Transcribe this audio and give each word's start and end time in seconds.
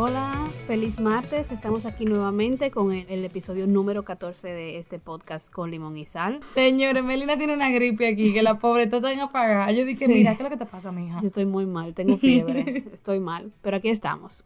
Hola, 0.00 0.44
feliz 0.68 1.00
martes. 1.00 1.50
Estamos 1.50 1.84
aquí 1.84 2.04
nuevamente 2.04 2.70
con 2.70 2.92
el, 2.92 3.04
el 3.08 3.24
episodio 3.24 3.66
número 3.66 4.04
14 4.04 4.46
de 4.46 4.78
este 4.78 5.00
podcast 5.00 5.52
con 5.52 5.72
limón 5.72 5.96
y 5.96 6.06
sal. 6.06 6.38
Señores, 6.54 7.02
Melina 7.02 7.36
tiene 7.36 7.52
una 7.52 7.68
gripe 7.70 8.06
aquí, 8.06 8.32
que 8.32 8.44
la 8.44 8.60
pobre 8.60 8.84
está 8.84 9.00
tan 9.00 9.18
apagada. 9.18 9.72
Yo 9.72 9.84
dije, 9.84 10.06
Sí. 10.06 10.12
mira, 10.12 10.36
¿qué 10.36 10.42
es 10.44 10.44
lo 10.44 10.50
que 10.50 10.56
te 10.56 10.66
pasa, 10.66 10.92
mija? 10.92 11.20
Yo 11.20 11.26
estoy 11.28 11.46
muy 11.46 11.66
mal, 11.66 11.94
tengo 11.94 12.16
fiebre, 12.16 12.84
estoy 12.94 13.18
mal, 13.18 13.50
pero 13.60 13.78
aquí 13.78 13.88
estamos. 13.88 14.44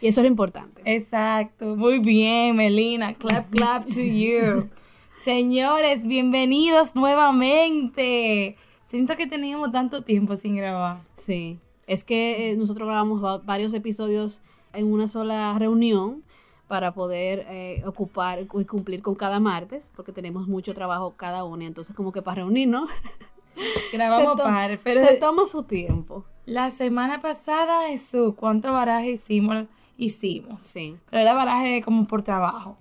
Y 0.00 0.08
eso 0.08 0.20
es 0.20 0.24
lo 0.24 0.26
importante. 0.28 0.82
Exacto, 0.84 1.76
muy 1.76 2.00
bien, 2.00 2.56
Melina. 2.56 3.14
Clap, 3.14 3.50
clap 3.50 3.84
to 3.86 4.00
you. 4.00 4.68
Señores, 5.24 6.06
bienvenidos 6.08 6.96
nuevamente. 6.96 8.56
Siento 8.82 9.16
que 9.16 9.28
teníamos 9.28 9.70
tanto 9.70 10.02
tiempo 10.02 10.34
sin 10.34 10.56
grabar. 10.56 11.02
Sí, 11.14 11.60
es 11.86 12.02
que 12.02 12.50
eh, 12.50 12.56
nosotros 12.56 12.88
grabamos 12.88 13.22
va- 13.22 13.38
varios 13.38 13.74
episodios 13.74 14.40
en 14.72 14.92
una 14.92 15.08
sola 15.08 15.56
reunión 15.58 16.22
para 16.68 16.92
poder 16.92 17.46
eh, 17.48 17.82
ocupar 17.86 18.40
y 18.40 18.64
cumplir 18.64 19.02
con 19.02 19.14
cada 19.14 19.40
martes, 19.40 19.90
porque 19.96 20.12
tenemos 20.12 20.46
mucho 20.46 20.74
trabajo 20.74 21.14
cada 21.16 21.44
uno, 21.44 21.62
y 21.62 21.66
entonces 21.66 21.96
como 21.96 22.12
que 22.12 22.22
para 22.22 22.36
reunirnos 22.36 22.88
Grabamos 23.92 24.36
se, 24.36 24.42
par, 24.42 24.80
pero 24.84 25.04
se 25.04 25.14
toma 25.14 25.48
su 25.48 25.62
tiempo. 25.62 26.24
la 26.46 26.70
semana 26.70 27.20
pasada, 27.20 27.88
Jesús, 27.88 28.34
¿cuánto 28.36 28.72
baraje 28.72 29.12
hicimos? 29.12 29.66
Hicimos. 29.96 30.62
Sí. 30.62 30.96
pero 31.10 31.22
era 31.22 31.34
baraje 31.34 31.82
como 31.82 32.06
por 32.06 32.22
trabajo. 32.22 32.76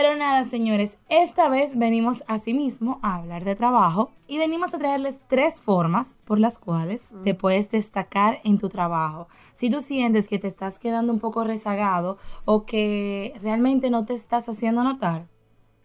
Pero 0.00 0.14
nada, 0.14 0.44
señores, 0.44 0.96
esta 1.08 1.48
vez 1.48 1.76
venimos 1.76 2.22
asimismo 2.28 3.00
a 3.02 3.16
hablar 3.16 3.44
de 3.44 3.56
trabajo 3.56 4.12
y 4.28 4.38
venimos 4.38 4.72
a 4.72 4.78
traerles 4.78 5.22
tres 5.26 5.60
formas 5.60 6.16
por 6.24 6.38
las 6.38 6.56
cuales 6.56 7.10
te 7.24 7.34
puedes 7.34 7.68
destacar 7.68 8.40
en 8.44 8.58
tu 8.58 8.68
trabajo. 8.68 9.26
Si 9.54 9.70
tú 9.70 9.80
sientes 9.80 10.28
que 10.28 10.38
te 10.38 10.46
estás 10.46 10.78
quedando 10.78 11.12
un 11.12 11.18
poco 11.18 11.42
rezagado 11.42 12.16
o 12.44 12.64
que 12.64 13.34
realmente 13.42 13.90
no 13.90 14.04
te 14.04 14.14
estás 14.14 14.48
haciendo 14.48 14.84
notar, 14.84 15.26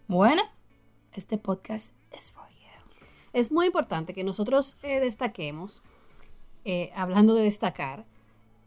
bueno, 0.07 0.43
este 1.13 1.39
podcast 1.39 1.95
es 2.11 2.31
for 2.31 2.47
you. 2.49 3.07
Es 3.33 3.51
muy 3.51 3.65
importante 3.65 4.13
que 4.13 4.23
nosotros 4.23 4.77
eh, 4.83 4.99
destaquemos, 4.99 5.81
eh, 6.65 6.91
hablando 6.95 7.33
de 7.33 7.45
destacar, 7.45 8.05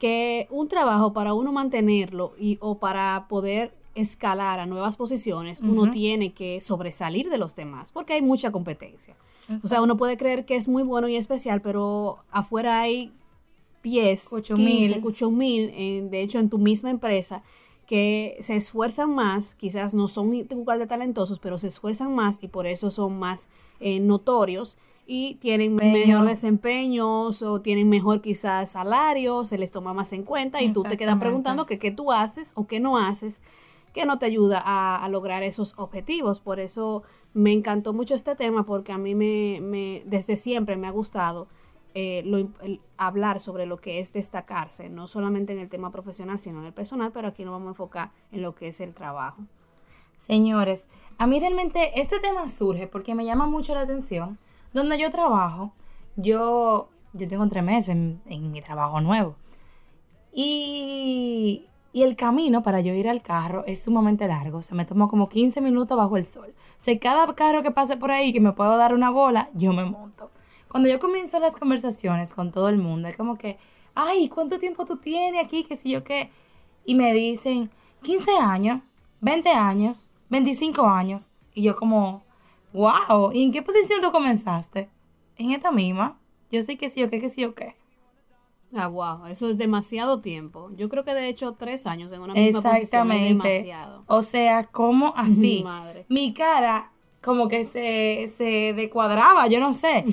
que 0.00 0.48
un 0.50 0.66
trabajo 0.66 1.12
para 1.12 1.34
uno 1.34 1.52
mantenerlo 1.52 2.34
y, 2.36 2.58
o 2.60 2.80
para 2.80 3.26
poder 3.28 3.75
escalar 3.96 4.60
a 4.60 4.66
nuevas 4.66 4.96
posiciones, 4.96 5.60
uno 5.60 5.90
tiene 5.90 6.32
que 6.32 6.60
sobresalir 6.60 7.28
de 7.30 7.38
los 7.38 7.54
demás, 7.56 7.90
porque 7.92 8.12
hay 8.12 8.22
mucha 8.22 8.52
competencia. 8.52 9.16
O 9.62 9.68
sea, 9.68 9.82
uno 9.82 9.96
puede 9.96 10.16
creer 10.16 10.44
que 10.44 10.54
es 10.56 10.68
muy 10.68 10.82
bueno 10.84 11.08
y 11.08 11.16
especial, 11.16 11.60
pero 11.62 12.18
afuera 12.30 12.80
hay 12.80 13.12
10, 13.82 14.32
Ocho 14.32 14.54
15, 14.56 14.96
mil. 14.96 15.00
8 15.04 15.30
mil, 15.30 15.70
en- 15.74 16.10
de 16.10 16.20
hecho 16.22 16.38
en 16.38 16.48
tu 16.50 16.58
misma 16.58 16.90
empresa, 16.90 17.42
que 17.86 18.36
se 18.40 18.56
esfuerzan 18.56 19.14
más, 19.14 19.54
quizás 19.54 19.94
no 19.94 20.08
son 20.08 20.34
igual 20.34 20.80
de 20.80 20.88
talentosos, 20.88 21.38
pero 21.38 21.58
se 21.60 21.68
esfuerzan 21.68 22.12
más 22.14 22.42
y 22.42 22.48
por 22.48 22.66
eso 22.66 22.90
son 22.90 23.16
más 23.18 23.48
eh, 23.78 24.00
notorios 24.00 24.76
y 25.06 25.36
tienen 25.36 25.76
mejor 25.76 26.24
desempeño 26.26 27.26
o 27.28 27.60
tienen 27.60 27.88
mejor 27.88 28.20
quizás 28.22 28.72
salario, 28.72 29.46
se 29.46 29.56
les 29.56 29.70
toma 29.70 29.94
más 29.94 30.12
en 30.12 30.24
cuenta 30.24 30.60
y 30.62 30.72
tú 30.72 30.82
te 30.90 30.96
quedas 30.96 31.12
preguntando 31.20 31.64
que 31.66 31.78
qué 31.78 31.92
tú 31.92 32.10
haces 32.10 32.50
o 32.56 32.66
qué 32.66 32.80
no 32.80 32.98
haces 32.98 33.40
que 33.96 34.04
no 34.04 34.18
te 34.18 34.26
ayuda 34.26 34.62
a, 34.62 35.08
lograr 35.08 35.42
esos 35.42 35.72
objetivos. 35.78 36.38
Por 36.40 36.60
eso 36.60 37.02
me 37.32 37.50
encantó 37.50 37.94
mucho 37.94 38.14
este 38.14 38.36
tema 38.36 38.66
porque 38.66 38.92
a 38.92 38.98
mí 38.98 39.14
me, 39.14 40.02
desde 40.04 40.36
siempre 40.36 40.76
me 40.76 40.86
ha 40.86 40.90
gustado 40.90 41.48
eh, 41.94 42.22
hablar 42.98 43.40
sobre 43.40 43.64
lo 43.64 43.78
que 43.78 43.98
es 43.98 44.12
destacarse, 44.12 44.90
no 44.90 45.08
solamente 45.08 45.54
en 45.54 45.60
el 45.60 45.70
tema 45.70 45.90
profesional, 45.90 46.38
sino 46.38 46.60
en 46.60 46.66
el 46.66 46.74
personal, 46.74 47.10
pero 47.10 47.28
aquí 47.28 47.42
nos 47.42 47.52
vamos 47.52 47.68
a 47.68 47.70
enfocar 47.70 48.10
en 48.32 48.42
lo 48.42 48.54
que 48.54 48.68
es 48.68 48.82
el 48.82 48.92
trabajo. 48.92 49.42
Señores, 50.18 50.90
a 51.16 51.26
mí 51.26 51.40
realmente 51.40 51.98
este 51.98 52.20
tema 52.20 52.48
surge 52.48 52.86
porque 52.88 53.14
me 53.14 53.24
llama 53.24 53.46
mucho 53.46 53.74
la 53.74 53.80
atención. 53.80 54.38
Donde 54.74 54.98
yo 54.98 55.10
trabajo, 55.10 55.72
yo, 56.16 56.90
yo 57.14 57.28
tengo 57.28 57.48
tres 57.48 57.64
meses 57.64 57.88
en, 57.88 58.20
en 58.26 58.50
mi 58.52 58.60
trabajo 58.60 59.00
nuevo. 59.00 59.36
Y, 60.34 61.66
y 61.96 62.02
el 62.02 62.14
camino 62.14 62.62
para 62.62 62.82
yo 62.82 62.92
ir 62.92 63.08
al 63.08 63.22
carro 63.22 63.64
es 63.66 63.84
sumamente 63.84 64.28
largo. 64.28 64.60
Se 64.60 64.74
me 64.74 64.84
tomó 64.84 65.08
como 65.08 65.30
15 65.30 65.62
minutos 65.62 65.96
bajo 65.96 66.18
el 66.18 66.24
sol. 66.24 66.52
O 66.78 66.84
sea, 66.84 66.98
cada 66.98 67.34
carro 67.34 67.62
que 67.62 67.70
pase 67.70 67.96
por 67.96 68.10
ahí 68.10 68.34
que 68.34 68.40
me 68.40 68.52
puedo 68.52 68.76
dar 68.76 68.92
una 68.92 69.08
bola, 69.08 69.48
yo 69.54 69.72
me 69.72 69.82
monto. 69.86 70.30
Cuando 70.68 70.90
yo 70.90 71.00
comienzo 71.00 71.38
las 71.38 71.58
conversaciones 71.58 72.34
con 72.34 72.52
todo 72.52 72.68
el 72.68 72.76
mundo, 72.76 73.08
es 73.08 73.16
como 73.16 73.38
que, 73.38 73.56
ay, 73.94 74.28
¿cuánto 74.28 74.58
tiempo 74.58 74.84
tú 74.84 74.98
tienes 74.98 75.42
aquí? 75.42 75.64
¿Qué 75.64 75.74
sé 75.74 75.88
yo 75.88 76.04
qué? 76.04 76.28
Y 76.84 76.96
me 76.96 77.14
dicen, 77.14 77.70
15 78.02 78.30
años, 78.42 78.82
20 79.22 79.48
años, 79.48 80.06
25 80.28 80.86
años. 80.86 81.32
Y 81.54 81.62
yo 81.62 81.76
como, 81.76 82.24
wow, 82.74 83.32
¿y 83.32 83.42
en 83.42 83.52
qué 83.52 83.62
posición 83.62 84.02
tú 84.02 84.12
comenzaste? 84.12 84.90
En 85.38 85.52
esta 85.52 85.72
misma. 85.72 86.18
Yo 86.52 86.60
sé 86.60 86.76
que 86.76 86.90
sí 86.90 87.02
o 87.02 87.08
qué, 87.08 87.22
que 87.22 87.30
sí 87.30 87.42
o 87.46 87.54
qué. 87.54 87.74
Ah, 88.74 88.88
wow, 88.88 89.26
eso 89.26 89.48
es 89.48 89.58
demasiado 89.58 90.20
tiempo. 90.20 90.70
Yo 90.76 90.88
creo 90.88 91.04
que 91.04 91.14
de 91.14 91.28
hecho 91.28 91.52
tres 91.58 91.86
años 91.86 92.12
en 92.12 92.20
una 92.20 92.34
misma 92.34 92.60
posición 92.80 93.12
es 93.12 93.28
demasiado. 93.28 94.04
O 94.06 94.22
sea, 94.22 94.64
¿cómo 94.66 95.14
así? 95.16 95.62
Madre. 95.64 96.04
Mi 96.08 96.34
cara 96.34 96.90
como 97.22 97.48
que 97.48 97.64
se, 97.64 98.30
se 98.36 98.72
descuadraba, 98.74 99.46
yo 99.48 99.58
no 99.60 99.72
sé. 99.72 100.04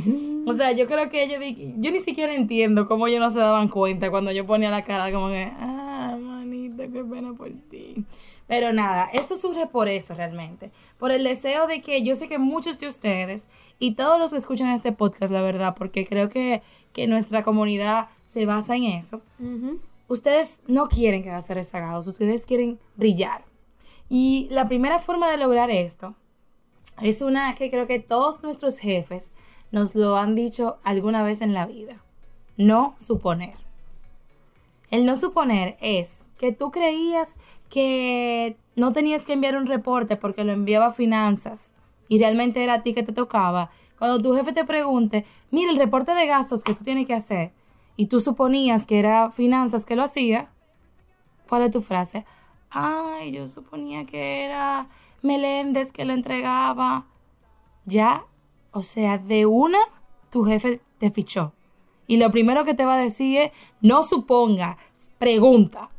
O 0.48 0.54
sea, 0.54 0.72
yo 0.72 0.88
creo 0.88 1.10
que 1.10 1.24
ellos, 1.24 1.40
di- 1.40 1.74
yo 1.78 1.92
ni 1.92 2.00
siquiera 2.00 2.34
entiendo 2.34 2.88
cómo 2.88 3.08
ellos 3.08 3.20
no 3.20 3.30
se 3.30 3.40
daban 3.40 3.68
cuenta 3.68 4.10
cuando 4.10 4.32
yo 4.32 4.46
ponía 4.48 4.70
la 4.72 4.84
cara 4.84 5.12
como 5.12 5.28
que, 5.28 5.52
ah, 5.60 6.18
manita, 6.20 6.84
qué 6.88 7.04
pena 7.04 7.34
por 7.34 7.52
ti. 7.70 8.04
Pero 8.48 8.74
nada, 8.74 9.10
esto 9.14 9.38
surge 9.38 9.68
por 9.68 9.88
eso 9.88 10.14
realmente, 10.16 10.72
por 10.98 11.12
el 11.12 11.24
deseo 11.24 11.66
de 11.68 11.82
que 11.82 12.02
yo 12.02 12.16
sé 12.16 12.28
que 12.28 12.40
muchos 12.40 12.78
de 12.80 12.88
ustedes 12.88 13.48
y 13.80 13.94
todos 13.94 14.20
los 14.20 14.32
que 14.32 14.38
escuchan 14.38 14.70
este 14.70 14.92
podcast, 14.92 15.32
la 15.32 15.42
verdad, 15.42 15.76
porque 15.78 16.06
creo 16.06 16.30
que, 16.30 16.62
que 16.94 17.08
nuestra 17.08 17.44
comunidad 17.44 18.08
se 18.26 18.46
basa 18.46 18.76
en 18.76 18.84
eso, 18.86 19.22
ustedes 20.08 20.62
no 20.68 20.88
quieren 20.88 21.24
quedarse 21.24 21.54
rezagados, 21.54 22.08
ustedes 22.08 22.46
quieren 22.46 22.80
brillar. 22.96 23.44
Y 24.10 24.48
la 24.52 24.68
primera 24.68 25.00
forma 25.00 25.30
de 25.30 25.38
lograr 25.38 25.72
esto 25.72 26.16
es 27.02 27.22
una 27.22 27.56
que 27.56 27.72
creo 27.72 27.88
que 27.88 28.00
todos 28.00 28.44
nuestros 28.44 28.80
jefes 28.80 29.32
nos 29.72 29.96
lo 29.96 30.18
han 30.18 30.36
dicho 30.36 30.78
alguna 30.84 31.24
vez 31.24 31.42
en 31.42 31.54
la 31.54 31.66
vida. 31.66 32.04
No 32.58 32.94
suponer. 32.98 33.56
El 34.92 35.06
no 35.06 35.16
suponer 35.16 35.78
es 35.82 36.24
que 36.38 36.52
tú 36.52 36.70
creías 36.70 37.38
que 37.70 38.56
no 38.76 38.94
tenías 38.94 39.26
que 39.26 39.34
enviar 39.34 39.56
un 39.56 39.66
reporte 39.66 40.16
porque 40.16 40.44
lo 40.44 40.52
enviaba 40.52 40.92
finanzas 40.92 41.74
y 42.08 42.20
realmente 42.20 42.64
era 42.64 42.76
a 42.76 42.84
ti 42.84 42.94
que 42.94 43.02
te 43.02 43.14
tocaba. 43.14 43.72
Cuando 44.04 44.22
tu 44.22 44.36
jefe 44.36 44.52
te 44.52 44.66
pregunte, 44.66 45.26
mira 45.50 45.72
el 45.72 45.78
reporte 45.78 46.14
de 46.14 46.28
gastos 46.28 46.62
que 46.66 46.74
tú 46.74 46.84
tienes 46.84 47.08
que 47.08 47.14
hacer 47.14 47.54
y 47.96 48.08
tú 48.08 48.20
suponías 48.20 48.86
que 48.86 49.00
era 49.00 49.32
finanzas 49.32 49.86
que 49.86 49.96
lo 49.96 50.04
hacía, 50.04 50.52
¿cuál 51.48 51.62
es 51.62 51.72
tu 51.72 51.82
frase? 51.82 52.26
Ay, 52.70 53.32
yo 53.32 53.48
suponía 53.48 54.06
que 54.06 54.44
era 54.44 54.90
Meléndez 55.22 55.94
que 55.94 56.04
lo 56.04 56.12
entregaba. 56.12 57.06
Ya, 57.86 58.26
o 58.74 58.84
sea, 58.84 59.20
de 59.20 59.46
una, 59.46 59.80
tu 60.30 60.44
jefe 60.44 60.82
te 60.98 61.10
fichó. 61.10 61.54
Y 62.06 62.18
lo 62.18 62.30
primero 62.30 62.66
que 62.66 62.74
te 62.74 62.86
va 62.86 62.96
a 62.96 63.02
decir 63.02 63.38
es, 63.38 63.52
no 63.80 64.04
suponga, 64.04 64.78
pregunta. 65.18 65.92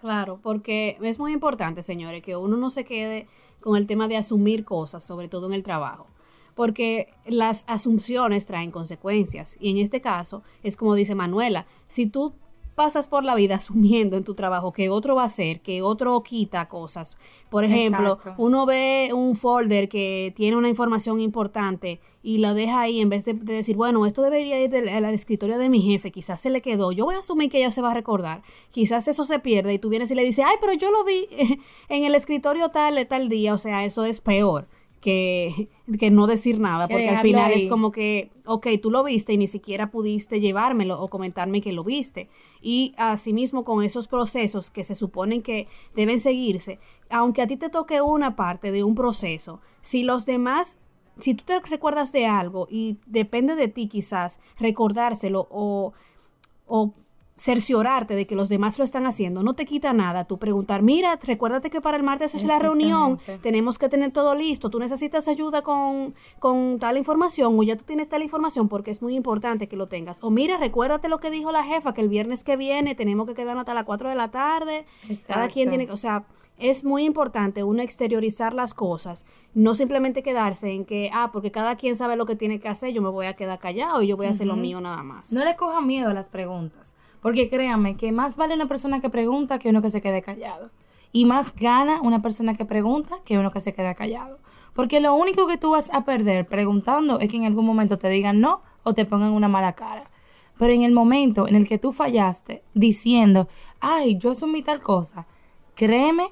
Claro, 0.00 0.40
porque 0.42 0.98
es 1.00 1.20
muy 1.20 1.32
importante, 1.32 1.84
señores, 1.84 2.20
que 2.20 2.34
uno 2.34 2.56
no 2.56 2.70
se 2.70 2.84
quede 2.84 3.28
con 3.60 3.76
el 3.76 3.86
tema 3.86 4.08
de 4.08 4.16
asumir 4.16 4.64
cosas, 4.64 5.04
sobre 5.04 5.28
todo 5.28 5.46
en 5.46 5.52
el 5.52 5.62
trabajo, 5.62 6.08
porque 6.54 7.08
las 7.26 7.64
asunciones 7.66 8.46
traen 8.46 8.70
consecuencias. 8.70 9.56
Y 9.60 9.70
en 9.70 9.78
este 9.78 10.00
caso, 10.00 10.42
es 10.62 10.76
como 10.76 10.94
dice 10.94 11.14
Manuela, 11.14 11.66
si 11.88 12.06
tú 12.06 12.34
pasas 12.74 13.06
por 13.06 13.22
la 13.22 13.36
vida 13.36 13.54
asumiendo 13.54 14.16
en 14.16 14.24
tu 14.24 14.34
trabajo 14.34 14.72
que 14.72 14.88
otro 14.90 15.14
va 15.14 15.22
a 15.22 15.26
hacer, 15.26 15.60
que 15.60 15.80
otro 15.80 16.20
quita 16.24 16.66
cosas. 16.68 17.16
Por 17.48 17.62
ejemplo, 17.62 18.14
Exacto. 18.14 18.34
uno 18.42 18.66
ve 18.66 19.10
un 19.14 19.36
folder 19.36 19.88
que 19.88 20.32
tiene 20.34 20.56
una 20.56 20.68
información 20.68 21.20
importante 21.20 22.00
y 22.20 22.38
lo 22.38 22.52
deja 22.52 22.80
ahí 22.80 23.00
en 23.00 23.10
vez 23.10 23.24
de, 23.26 23.34
de 23.34 23.52
decir, 23.54 23.76
bueno, 23.76 24.06
esto 24.06 24.22
debería 24.22 24.60
ir 24.60 24.70
del- 24.70 24.88
al, 24.88 25.04
al 25.04 25.14
escritorio 25.14 25.56
de 25.58 25.68
mi 25.68 25.82
jefe, 25.82 26.10
quizás 26.10 26.40
se 26.40 26.50
le 26.50 26.62
quedó, 26.62 26.90
yo 26.90 27.04
voy 27.04 27.14
a 27.14 27.18
asumir 27.18 27.48
que 27.48 27.58
ella 27.58 27.70
se 27.70 27.80
va 27.82 27.92
a 27.92 27.94
recordar, 27.94 28.42
quizás 28.72 29.06
eso 29.06 29.24
se 29.24 29.38
pierde 29.38 29.72
y 29.74 29.78
tú 29.78 29.88
vienes 29.88 30.10
y 30.10 30.16
le 30.16 30.24
dices, 30.24 30.44
ay, 30.48 30.56
pero 30.60 30.72
yo 30.72 30.90
lo 30.90 31.04
vi 31.04 31.28
en 31.88 32.04
el 32.04 32.14
escritorio 32.16 32.70
tal, 32.70 33.06
tal 33.06 33.28
día, 33.28 33.54
o 33.54 33.58
sea, 33.58 33.84
eso 33.84 34.04
es 34.04 34.20
peor 34.20 34.66
que, 35.04 35.68
que 36.00 36.10
no 36.10 36.26
decir 36.26 36.58
nada, 36.58 36.88
Que 36.88 36.94
porque 36.94 37.08
al 37.10 37.18
final 37.18 37.52
ahí. 37.52 37.60
es 37.60 37.66
como 37.68 37.92
que, 37.92 38.30
ok, 38.46 38.68
tú 38.80 38.90
lo 38.90 39.04
viste 39.04 39.34
y 39.34 39.36
ni 39.36 39.48
siquiera 39.48 39.90
pudiste 39.90 40.40
llevármelo 40.40 40.98
o 40.98 41.08
comentarme 41.08 41.60
que 41.60 41.74
lo 41.74 41.84
viste. 41.84 42.30
Y 42.62 42.94
asimismo 42.96 43.64
con 43.66 43.84
esos 43.84 44.08
procesos 44.08 44.70
que 44.70 44.82
se 44.82 44.94
suponen 44.94 45.42
que 45.42 45.68
deben 45.94 46.20
seguirse, 46.20 46.78
aunque 47.10 47.42
a 47.42 47.46
ti 47.46 47.58
te 47.58 47.68
toque 47.68 48.00
una 48.00 48.34
parte 48.34 48.72
de 48.72 48.82
un 48.82 48.94
proceso, 48.94 49.60
si 49.82 50.04
los 50.04 50.24
demás, 50.24 50.78
si 51.18 51.34
tú 51.34 51.44
te 51.44 51.60
recuerdas 51.60 52.10
de 52.10 52.24
algo 52.24 52.66
y 52.70 52.96
depende 53.04 53.56
de 53.56 53.68
ti 53.68 53.88
quizás 53.88 54.40
recordárselo 54.58 55.48
o, 55.50 55.92
o 56.66 56.94
cerciorarte 57.36 58.14
de 58.14 58.26
que 58.26 58.36
los 58.36 58.48
demás 58.48 58.78
lo 58.78 58.84
están 58.84 59.06
haciendo, 59.06 59.42
no 59.42 59.54
te 59.54 59.64
quita 59.64 59.92
nada. 59.92 60.24
Tú 60.24 60.38
preguntar, 60.38 60.82
mira, 60.82 61.18
recuérdate 61.22 61.68
que 61.68 61.80
para 61.80 61.96
el 61.96 62.02
martes 62.02 62.34
es 62.34 62.44
la 62.44 62.58
reunión, 62.58 63.18
tenemos 63.42 63.78
que 63.78 63.88
tener 63.88 64.12
todo 64.12 64.34
listo, 64.34 64.70
tú 64.70 64.78
necesitas 64.78 65.26
ayuda 65.26 65.62
con, 65.62 66.14
con 66.38 66.78
tal 66.78 66.96
información 66.96 67.58
o 67.58 67.62
ya 67.62 67.76
tú 67.76 67.84
tienes 67.84 68.08
tal 68.08 68.22
información 68.22 68.68
porque 68.68 68.90
es 68.90 69.02
muy 69.02 69.16
importante 69.16 69.68
que 69.68 69.76
lo 69.76 69.88
tengas. 69.88 70.22
O 70.22 70.30
mira, 70.30 70.58
recuérdate 70.58 71.08
lo 71.08 71.18
que 71.18 71.30
dijo 71.30 71.50
la 71.50 71.64
jefa, 71.64 71.92
que 71.92 72.00
el 72.00 72.08
viernes 72.08 72.44
que 72.44 72.56
viene 72.56 72.94
tenemos 72.94 73.26
que 73.26 73.34
quedarnos 73.34 73.62
hasta 73.62 73.74
las 73.74 73.84
4 73.84 74.08
de 74.08 74.14
la 74.14 74.30
tarde. 74.30 74.86
Cada 75.26 75.48
quien 75.48 75.70
tiene, 75.70 75.90
o 75.90 75.96
sea, 75.96 76.24
es 76.58 76.84
muy 76.84 77.04
importante 77.04 77.64
uno 77.64 77.82
exteriorizar 77.82 78.54
las 78.54 78.74
cosas, 78.74 79.26
no 79.54 79.74
simplemente 79.74 80.22
quedarse 80.22 80.70
en 80.70 80.84
que, 80.84 81.10
ah, 81.12 81.30
porque 81.32 81.50
cada 81.50 81.76
quien 81.76 81.96
sabe 81.96 82.14
lo 82.14 82.26
que 82.26 82.36
tiene 82.36 82.60
que 82.60 82.68
hacer, 82.68 82.92
yo 82.92 83.02
me 83.02 83.08
voy 83.08 83.26
a 83.26 83.34
quedar 83.34 83.58
callado 83.58 84.02
y 84.02 84.06
yo 84.06 84.16
voy 84.16 84.26
a 84.26 84.30
hacer 84.30 84.46
lo 84.46 84.54
mío 84.54 84.80
nada 84.80 85.02
más. 85.02 85.32
No 85.32 85.44
le 85.44 85.56
coja 85.56 85.80
miedo 85.80 86.10
a 86.10 86.14
las 86.14 86.30
preguntas. 86.30 86.94
Porque 87.24 87.48
créanme 87.48 87.96
que 87.96 88.12
más 88.12 88.36
vale 88.36 88.52
una 88.52 88.68
persona 88.68 89.00
que 89.00 89.08
pregunta 89.08 89.58
que 89.58 89.70
uno 89.70 89.80
que 89.80 89.88
se 89.88 90.02
quede 90.02 90.20
callado. 90.20 90.68
Y 91.10 91.24
más 91.24 91.54
gana 91.56 92.02
una 92.02 92.20
persona 92.20 92.54
que 92.54 92.66
pregunta 92.66 93.16
que 93.24 93.38
uno 93.38 93.50
que 93.50 93.62
se 93.62 93.72
queda 93.72 93.94
callado. 93.94 94.40
Porque 94.74 95.00
lo 95.00 95.14
único 95.14 95.46
que 95.46 95.56
tú 95.56 95.70
vas 95.70 95.88
a 95.94 96.04
perder 96.04 96.46
preguntando 96.46 97.18
es 97.20 97.30
que 97.30 97.38
en 97.38 97.46
algún 97.46 97.64
momento 97.64 97.96
te 97.96 98.10
digan 98.10 98.40
no 98.40 98.60
o 98.82 98.92
te 98.92 99.06
pongan 99.06 99.32
una 99.32 99.48
mala 99.48 99.72
cara. 99.72 100.10
Pero 100.58 100.74
en 100.74 100.82
el 100.82 100.92
momento 100.92 101.48
en 101.48 101.56
el 101.56 101.66
que 101.66 101.78
tú 101.78 101.94
fallaste 101.94 102.62
diciendo, 102.74 103.48
ay, 103.80 104.18
yo 104.18 104.32
asumí 104.32 104.62
tal 104.62 104.82
cosa, 104.82 105.26
créeme 105.74 106.26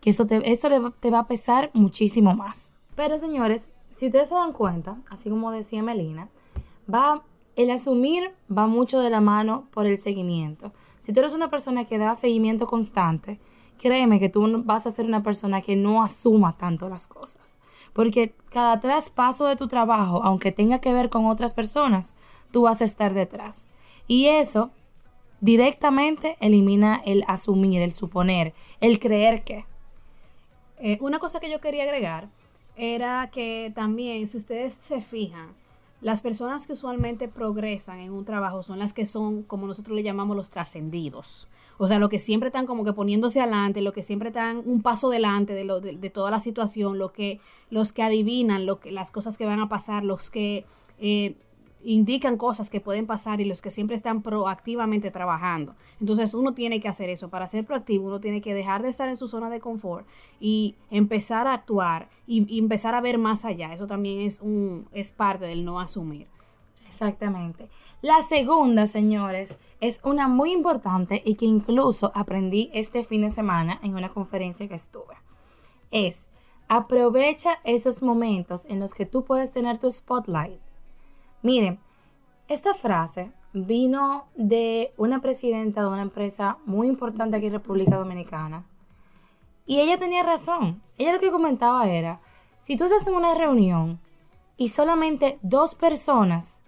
que 0.00 0.08
eso, 0.08 0.26
te, 0.26 0.50
eso 0.50 0.70
te 0.98 1.10
va 1.10 1.18
a 1.18 1.26
pesar 1.26 1.70
muchísimo 1.74 2.34
más. 2.34 2.72
Pero 2.96 3.18
señores, 3.18 3.68
si 3.98 4.06
ustedes 4.06 4.30
se 4.30 4.34
dan 4.34 4.54
cuenta, 4.54 4.96
así 5.10 5.28
como 5.28 5.50
decía 5.50 5.82
Melina, 5.82 6.30
va 6.90 7.22
el 7.58 7.72
asumir 7.72 8.30
va 8.56 8.68
mucho 8.68 9.00
de 9.00 9.10
la 9.10 9.20
mano 9.20 9.66
por 9.72 9.84
el 9.84 9.98
seguimiento. 9.98 10.72
Si 11.00 11.12
tú 11.12 11.18
eres 11.18 11.34
una 11.34 11.50
persona 11.50 11.86
que 11.86 11.98
da 11.98 12.14
seguimiento 12.14 12.68
constante, 12.68 13.40
créeme 13.78 14.20
que 14.20 14.28
tú 14.28 14.62
vas 14.64 14.86
a 14.86 14.92
ser 14.92 15.06
una 15.06 15.24
persona 15.24 15.60
que 15.60 15.74
no 15.74 16.00
asuma 16.00 16.56
tanto 16.56 16.88
las 16.88 17.08
cosas. 17.08 17.58
Porque 17.92 18.32
cada 18.50 18.78
traspaso 18.78 19.44
de 19.44 19.56
tu 19.56 19.66
trabajo, 19.66 20.22
aunque 20.22 20.52
tenga 20.52 20.78
que 20.78 20.94
ver 20.94 21.10
con 21.10 21.26
otras 21.26 21.52
personas, 21.52 22.14
tú 22.52 22.62
vas 22.62 22.80
a 22.80 22.84
estar 22.84 23.12
detrás. 23.12 23.68
Y 24.06 24.26
eso 24.26 24.70
directamente 25.40 26.36
elimina 26.38 27.02
el 27.04 27.24
asumir, 27.26 27.82
el 27.82 27.92
suponer, 27.92 28.54
el 28.80 29.00
creer 29.00 29.42
que. 29.42 29.64
Eh, 30.78 30.98
una 31.00 31.18
cosa 31.18 31.40
que 31.40 31.50
yo 31.50 31.60
quería 31.60 31.82
agregar 31.82 32.28
era 32.76 33.30
que 33.32 33.72
también, 33.74 34.28
si 34.28 34.36
ustedes 34.36 34.74
se 34.74 35.00
fijan, 35.00 35.56
las 36.00 36.22
personas 36.22 36.66
que 36.66 36.74
usualmente 36.74 37.28
progresan 37.28 37.98
en 38.00 38.12
un 38.12 38.24
trabajo 38.24 38.62
son 38.62 38.78
las 38.78 38.92
que 38.92 39.06
son, 39.06 39.42
como 39.42 39.66
nosotros 39.66 39.96
le 39.96 40.02
llamamos, 40.02 40.36
los 40.36 40.50
trascendidos. 40.50 41.48
O 41.76 41.88
sea, 41.88 41.98
los 41.98 42.08
que 42.08 42.18
siempre 42.18 42.48
están 42.48 42.66
como 42.66 42.84
que 42.84 42.92
poniéndose 42.92 43.40
adelante, 43.40 43.82
los 43.82 43.92
que 43.92 44.02
siempre 44.02 44.28
están 44.28 44.62
un 44.64 44.82
paso 44.82 45.10
delante 45.10 45.54
de, 45.54 45.64
lo, 45.64 45.80
de, 45.80 46.10
toda 46.10 46.30
la 46.30 46.40
situación, 46.40 46.98
lo 46.98 47.12
que, 47.12 47.40
los 47.70 47.92
que 47.92 48.02
adivinan 48.02 48.66
lo 48.66 48.80
que, 48.80 48.90
las 48.90 49.10
cosas 49.10 49.38
que 49.38 49.46
van 49.46 49.60
a 49.60 49.68
pasar, 49.68 50.04
los 50.04 50.30
que 50.30 50.64
eh, 50.98 51.36
indican 51.84 52.36
cosas 52.36 52.70
que 52.70 52.80
pueden 52.80 53.06
pasar 53.06 53.40
y 53.40 53.44
los 53.44 53.62
que 53.62 53.70
siempre 53.70 53.96
están 53.96 54.22
proactivamente 54.22 55.10
trabajando. 55.10 55.74
Entonces 56.00 56.34
uno 56.34 56.54
tiene 56.54 56.80
que 56.80 56.88
hacer 56.88 57.08
eso. 57.10 57.28
Para 57.28 57.48
ser 57.48 57.64
proactivo 57.64 58.06
uno 58.06 58.20
tiene 58.20 58.40
que 58.40 58.54
dejar 58.54 58.82
de 58.82 58.88
estar 58.88 59.08
en 59.08 59.16
su 59.16 59.28
zona 59.28 59.50
de 59.50 59.60
confort 59.60 60.06
y 60.40 60.74
empezar 60.90 61.46
a 61.46 61.54
actuar 61.54 62.08
y, 62.26 62.58
empezar 62.58 62.94
a 62.94 63.00
ver 63.00 63.18
más 63.18 63.44
allá. 63.44 63.72
Eso 63.72 63.86
también 63.86 64.20
es, 64.20 64.40
un, 64.40 64.88
es 64.92 65.12
parte 65.12 65.46
del 65.46 65.64
no 65.64 65.80
asumir. 65.80 66.26
Exactamente. 66.88 67.68
La 68.02 68.22
segunda, 68.22 68.86
señores, 68.86 69.58
es 69.80 70.00
una 70.04 70.28
muy 70.28 70.52
importante 70.52 71.22
y 71.24 71.34
que 71.34 71.46
incluso 71.46 72.12
aprendí 72.14 72.70
este 72.72 73.04
fin 73.04 73.22
de 73.22 73.30
semana 73.30 73.78
en 73.82 73.94
una 73.94 74.08
conferencia 74.08 74.68
que 74.68 74.74
estuve. 74.74 75.14
Es 75.90 76.28
aprovecha 76.68 77.58
esos 77.64 78.02
momentos 78.02 78.66
en 78.66 78.78
los 78.78 78.92
que 78.92 79.06
tú 79.06 79.24
puedes 79.24 79.52
tener 79.52 79.78
tu 79.78 79.90
spotlight 79.90 80.60
Miren, 81.42 81.78
esta 82.48 82.74
frase 82.74 83.30
vino 83.52 84.26
de 84.34 84.92
una 84.96 85.20
presidenta 85.20 85.82
de 85.82 85.88
una 85.88 86.02
empresa 86.02 86.58
muy 86.66 86.88
importante 86.88 87.36
aquí 87.36 87.46
en 87.46 87.52
República 87.52 87.96
Dominicana. 87.96 88.64
Y 89.66 89.80
ella 89.80 89.98
tenía 89.98 90.22
razón. 90.22 90.82
Ella 90.96 91.12
lo 91.12 91.20
que 91.20 91.30
comentaba 91.30 91.86
era, 91.86 92.20
si 92.58 92.76
tú 92.76 92.84
estás 92.84 93.06
en 93.06 93.14
una 93.14 93.34
reunión 93.34 94.00
y 94.56 94.70
solamente 94.70 95.38
dos 95.42 95.74
personas 95.74 96.62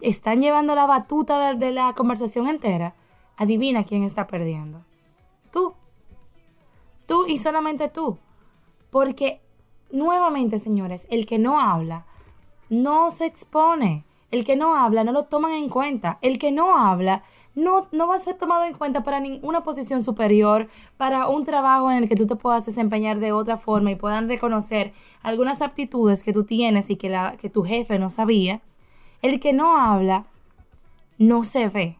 están 0.00 0.42
llevando 0.42 0.74
la 0.74 0.86
batuta 0.86 1.52
de, 1.52 1.58
de 1.58 1.72
la 1.72 1.94
conversación 1.94 2.48
entera, 2.48 2.94
adivina 3.36 3.84
quién 3.84 4.02
está 4.02 4.26
perdiendo. 4.26 4.82
Tú. 5.50 5.74
Tú 7.06 7.26
y 7.26 7.38
solamente 7.38 7.88
tú. 7.88 8.18
Porque, 8.90 9.40
nuevamente, 9.90 10.58
señores, 10.58 11.06
el 11.10 11.24
que 11.26 11.38
no 11.38 11.60
habla 11.60 12.04
no 12.68 13.10
se 13.10 13.26
expone. 13.26 14.04
El 14.30 14.44
que 14.44 14.56
no 14.56 14.76
habla 14.76 15.04
no 15.04 15.12
lo 15.12 15.24
toman 15.24 15.52
en 15.52 15.68
cuenta. 15.68 16.18
El 16.20 16.38
que 16.38 16.52
no 16.52 16.76
habla 16.76 17.22
no, 17.54 17.88
no 17.90 18.06
va 18.06 18.16
a 18.16 18.20
ser 18.20 18.36
tomado 18.36 18.64
en 18.64 18.74
cuenta 18.74 19.02
para 19.02 19.18
ninguna 19.18 19.64
posición 19.64 20.02
superior, 20.02 20.68
para 20.96 21.26
un 21.28 21.44
trabajo 21.44 21.90
en 21.90 21.96
el 21.96 22.08
que 22.08 22.14
tú 22.14 22.26
te 22.26 22.36
puedas 22.36 22.66
desempeñar 22.66 23.18
de 23.18 23.32
otra 23.32 23.56
forma 23.56 23.90
y 23.90 23.96
puedan 23.96 24.28
reconocer 24.28 24.92
algunas 25.22 25.62
aptitudes 25.62 26.22
que 26.22 26.34
tú 26.34 26.44
tienes 26.44 26.90
y 26.90 26.96
que, 26.96 27.08
la, 27.08 27.36
que 27.38 27.48
tu 27.48 27.64
jefe 27.64 27.98
no 27.98 28.10
sabía. 28.10 28.60
El 29.22 29.40
que 29.40 29.54
no 29.54 29.78
habla 29.78 30.26
no 31.18 31.44
se 31.44 31.68
ve. 31.68 31.98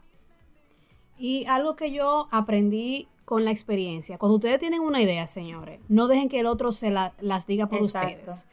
Y 1.18 1.46
algo 1.46 1.74
que 1.76 1.90
yo 1.90 2.28
aprendí 2.30 3.08
con 3.24 3.44
la 3.44 3.50
experiencia, 3.50 4.18
cuando 4.18 4.36
ustedes 4.36 4.60
tienen 4.60 4.80
una 4.80 5.00
idea, 5.00 5.26
señores, 5.26 5.80
no 5.88 6.06
dejen 6.06 6.28
que 6.28 6.40
el 6.40 6.46
otro 6.46 6.72
se 6.72 6.90
las 6.90 7.46
diga 7.46 7.66
por 7.66 7.82
ustedes. 7.82 8.46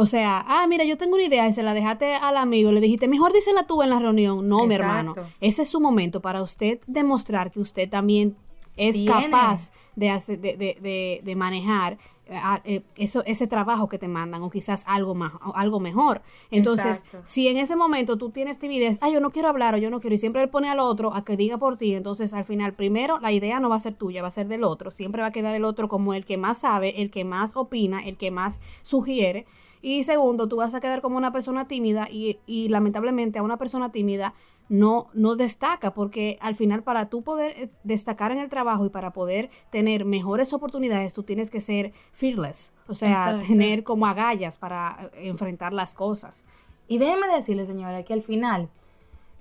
O 0.00 0.06
sea, 0.06 0.42
ah, 0.48 0.66
mira, 0.66 0.84
yo 0.84 0.96
tengo 0.96 1.16
una 1.16 1.24
idea 1.24 1.46
y 1.46 1.52
se 1.52 1.62
la 1.62 1.74
dejaste 1.74 2.14
al 2.14 2.38
amigo, 2.38 2.72
le 2.72 2.80
dijiste, 2.80 3.06
mejor 3.06 3.34
dísela 3.34 3.66
tú 3.66 3.82
en 3.82 3.90
la 3.90 3.98
reunión. 3.98 4.48
No, 4.48 4.64
mi 4.64 4.74
hermano. 4.74 5.12
Ese 5.42 5.60
es 5.60 5.68
su 5.68 5.78
momento 5.78 6.22
para 6.22 6.42
usted 6.42 6.80
demostrar 6.86 7.50
que 7.50 7.60
usted 7.60 7.86
también 7.86 8.34
es 8.78 9.04
capaz 9.04 9.70
de, 9.96 10.08
hacer, 10.08 10.40
de, 10.40 10.56
de, 10.56 11.20
de, 11.22 11.36
manejar 11.36 11.98
eh, 12.28 12.40
eh, 12.64 12.82
eso, 12.96 13.22
ese 13.26 13.46
trabajo 13.46 13.90
que 13.90 13.98
te 13.98 14.08
mandan 14.08 14.42
o 14.42 14.48
quizás 14.48 14.84
algo 14.86 15.14
más 15.14 15.32
algo 15.54 15.80
mejor. 15.80 16.22
Entonces, 16.50 17.04
si 17.24 17.48
en 17.48 17.58
ese 17.58 17.76
momento 17.76 18.16
tú 18.16 18.30
tienes 18.30 18.58
timidez, 18.58 18.96
ah, 19.02 19.10
yo 19.10 19.20
no 19.20 19.30
quiero 19.30 19.48
hablar 19.48 19.74
o 19.74 19.76
yo 19.76 19.90
no 19.90 20.00
quiero 20.00 20.14
y 20.14 20.18
siempre 20.18 20.40
le 20.40 20.48
pone 20.48 20.70
al 20.70 20.80
otro 20.80 21.12
a 21.12 21.26
que 21.26 21.36
diga 21.36 21.58
por 21.58 21.76
ti, 21.76 21.94
entonces 21.94 22.32
al 22.32 22.46
final 22.46 22.72
primero 22.72 23.18
la 23.20 23.32
idea 23.32 23.60
no 23.60 23.68
va 23.68 23.76
a 23.76 23.80
ser 23.80 23.96
tuya, 23.96 24.22
va 24.22 24.28
a 24.28 24.30
ser 24.30 24.48
del 24.48 24.64
otro, 24.64 24.90
siempre 24.90 25.20
va 25.20 25.28
a 25.28 25.32
quedar 25.32 25.54
el 25.54 25.66
otro 25.66 25.88
como 25.88 26.14
el 26.14 26.24
que 26.24 26.38
más 26.38 26.60
sabe, 26.60 27.02
el 27.02 27.10
que 27.10 27.24
más 27.24 27.54
opina, 27.54 28.00
el 28.00 28.16
que 28.16 28.30
más 28.30 28.60
sugiere 28.82 29.44
y 29.82 30.04
segundo, 30.04 30.48
tú 30.48 30.56
vas 30.56 30.74
a 30.74 30.80
quedar 30.80 31.00
como 31.00 31.16
una 31.16 31.32
persona 31.32 31.66
tímida 31.66 32.08
y, 32.10 32.38
y 32.46 32.68
lamentablemente 32.68 33.38
a 33.38 33.42
una 33.42 33.56
persona 33.56 33.92
tímida 33.92 34.34
no, 34.70 35.08
no 35.14 35.34
destaca, 35.34 35.94
porque 35.94 36.38
al 36.40 36.54
final 36.54 36.84
para 36.84 37.08
tú 37.08 37.22
poder 37.22 37.50
eh, 37.56 37.70
destacar 37.82 38.30
en 38.30 38.38
el 38.38 38.48
trabajo 38.48 38.86
y 38.86 38.88
para 38.88 39.12
poder 39.12 39.50
tener 39.70 40.04
mejores 40.04 40.52
oportunidades, 40.52 41.12
tú 41.12 41.24
tienes 41.24 41.50
que 41.50 41.60
ser 41.60 41.92
fearless, 42.12 42.72
o 42.86 42.94
sea, 42.94 43.40
tener 43.46 43.82
como 43.82 44.06
agallas 44.06 44.56
para 44.56 45.10
eh, 45.14 45.28
enfrentar 45.28 45.72
las 45.72 45.92
cosas. 45.92 46.44
Y 46.86 46.98
déjeme 46.98 47.26
decirle, 47.34 47.66
señora, 47.66 48.04
que 48.04 48.12
al 48.12 48.22
final, 48.22 48.68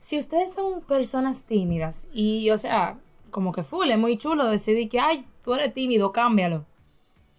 si 0.01 0.17
ustedes 0.17 0.51
son 0.51 0.81
personas 0.81 1.43
tímidas 1.43 2.07
y, 2.11 2.49
o 2.49 2.57
sea, 2.57 2.97
como 3.29 3.51
que 3.51 3.61
full, 3.61 3.89
es 3.89 3.99
muy 3.99 4.17
chulo 4.17 4.49
decidir 4.49 4.89
que, 4.89 4.99
ay, 4.99 5.27
tú 5.43 5.53
eres 5.53 5.73
tímido, 5.75 6.11
cámbialo. 6.11 6.65